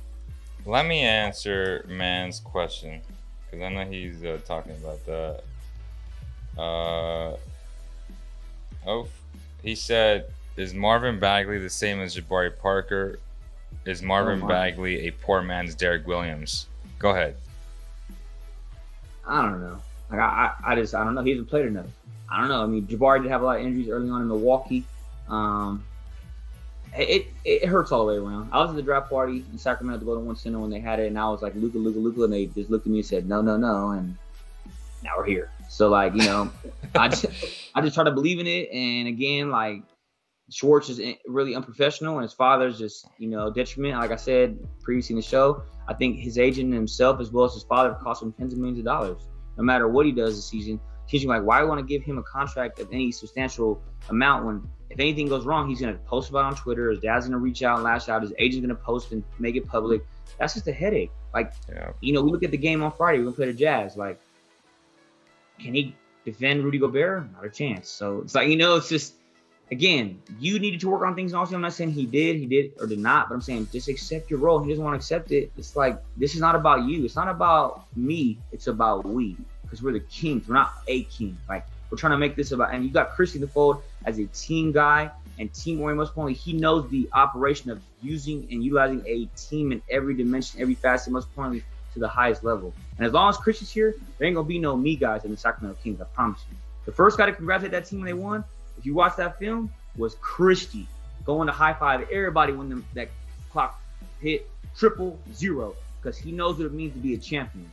[0.64, 3.01] let me answer man's question
[3.51, 5.43] because I know he's uh, talking about that.
[6.61, 7.37] Uh,
[8.87, 9.09] oh,
[9.62, 10.26] he said,
[10.57, 13.18] "Is Marvin Bagley the same as Jabari Parker?
[13.85, 14.47] Is Marvin Oh.
[14.49, 16.66] Bagley a poor man's Derrick Williams?"
[16.99, 17.37] Go ahead.
[19.29, 19.81] I don't know.
[20.11, 21.22] Like I, I, I just I don't know.
[21.22, 21.87] He hasn't played enough.
[22.31, 22.62] I don't know.
[22.62, 24.85] I mean, Jabari did have a lot of injuries early on in Milwaukee.
[25.29, 25.85] Um,
[26.97, 28.51] it, it hurts all the way around.
[28.53, 31.07] I was at the draft party in Sacramento Golden One Center when they had it,
[31.07, 33.29] and I was like, Luka, Luka, Luka, and they just looked at me and said,
[33.29, 34.16] No, no, no, and
[35.03, 35.51] now we're here.
[35.68, 36.51] So like, you know,
[36.95, 37.26] I just
[37.74, 39.83] I just try to believe in it, and again, like
[40.51, 43.99] Schwartz is really unprofessional, and his father's just you know detriment.
[43.99, 47.55] Like I said previously in the show, I think his agent himself, as well as
[47.55, 49.22] his father, cost him tens of millions of dollars.
[49.57, 50.78] No matter what he does this season,
[51.09, 54.68] teaching like why I want to give him a contract of any substantial amount when
[54.91, 56.91] if anything goes wrong, he's gonna post about it on Twitter.
[56.91, 58.22] His dad's gonna reach out and lash out.
[58.22, 60.03] His agent's gonna post and make it public.
[60.39, 61.11] That's just a headache.
[61.34, 61.91] Like Yeah.
[62.01, 63.18] you know, we look at the game on Friday.
[63.18, 63.97] We're gonna play the Jazz.
[63.97, 64.20] Like,
[65.59, 67.32] can he defend Rudy Gobert?
[67.32, 67.89] Not a chance.
[67.89, 69.14] So it's like you know, it's just
[69.71, 71.35] again, you needed to work on things.
[71.35, 73.89] Also, I'm not saying he did, he did or did not, but I'm saying just
[73.89, 74.61] accept your role.
[74.62, 75.53] He doesn't want to accept it.
[75.57, 77.05] It's like this is not about you.
[77.05, 78.39] It's not about me.
[78.53, 80.49] It's about we because we're the kings.
[80.49, 81.37] We're not a king.
[81.49, 82.73] Like we're trying to make this about.
[82.73, 85.99] And you got the fold as a team guy and team oriented.
[85.99, 90.61] Most importantly, he knows the operation of using and utilizing a team in every dimension,
[90.61, 91.12] every facet.
[91.12, 91.64] Most importantly,
[91.95, 92.73] to the highest level.
[92.97, 95.37] And as long as Christie's here, there ain't gonna be no me guys in the
[95.37, 96.01] Sacramento Kings.
[96.01, 96.57] I promise you.
[96.85, 98.45] The first guy to congratulate that team when they won,
[98.79, 100.87] if you watch that film, was Christie
[101.24, 103.09] going to high five everybody when the, that
[103.51, 103.83] clock
[104.20, 107.70] hit triple zero because he knows what it means to be a champion.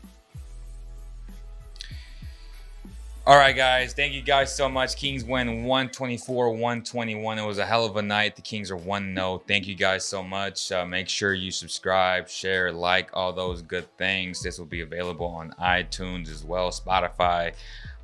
[3.27, 3.93] All right, guys.
[3.93, 4.97] Thank you guys so much.
[4.97, 7.39] Kings win 124 121.
[7.39, 8.35] It was a hell of a night.
[8.35, 9.41] The Kings are 1 0.
[9.47, 10.71] Thank you guys so much.
[10.71, 14.43] Uh, make sure you subscribe, share, like, all those good things.
[14.43, 17.53] This will be available on iTunes as well, Spotify,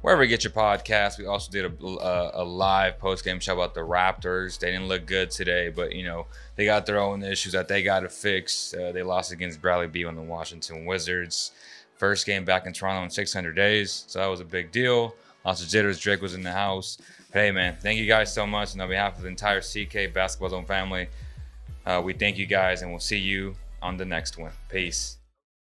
[0.02, 1.18] wherever you get your podcast.
[1.18, 4.60] We also did a, a, a live post game show about the Raptors.
[4.60, 7.84] They didn't look good today, but, you know, they got their own issues that they
[7.84, 8.74] got to fix.
[8.74, 11.52] Uh, they lost against Bradley Beal and the Washington Wizards.
[11.98, 15.16] First game back in Toronto in 600 days, so that was a big deal.
[15.46, 16.00] Lots of jitters.
[16.00, 16.98] Drake was in the house.
[17.32, 18.74] But hey, man, thank you guys so much.
[18.74, 21.10] And on behalf of the entire CK Basketball Zone family,
[21.86, 24.52] uh, we thank you guys, and we'll see you on the next one.
[24.70, 25.21] Peace.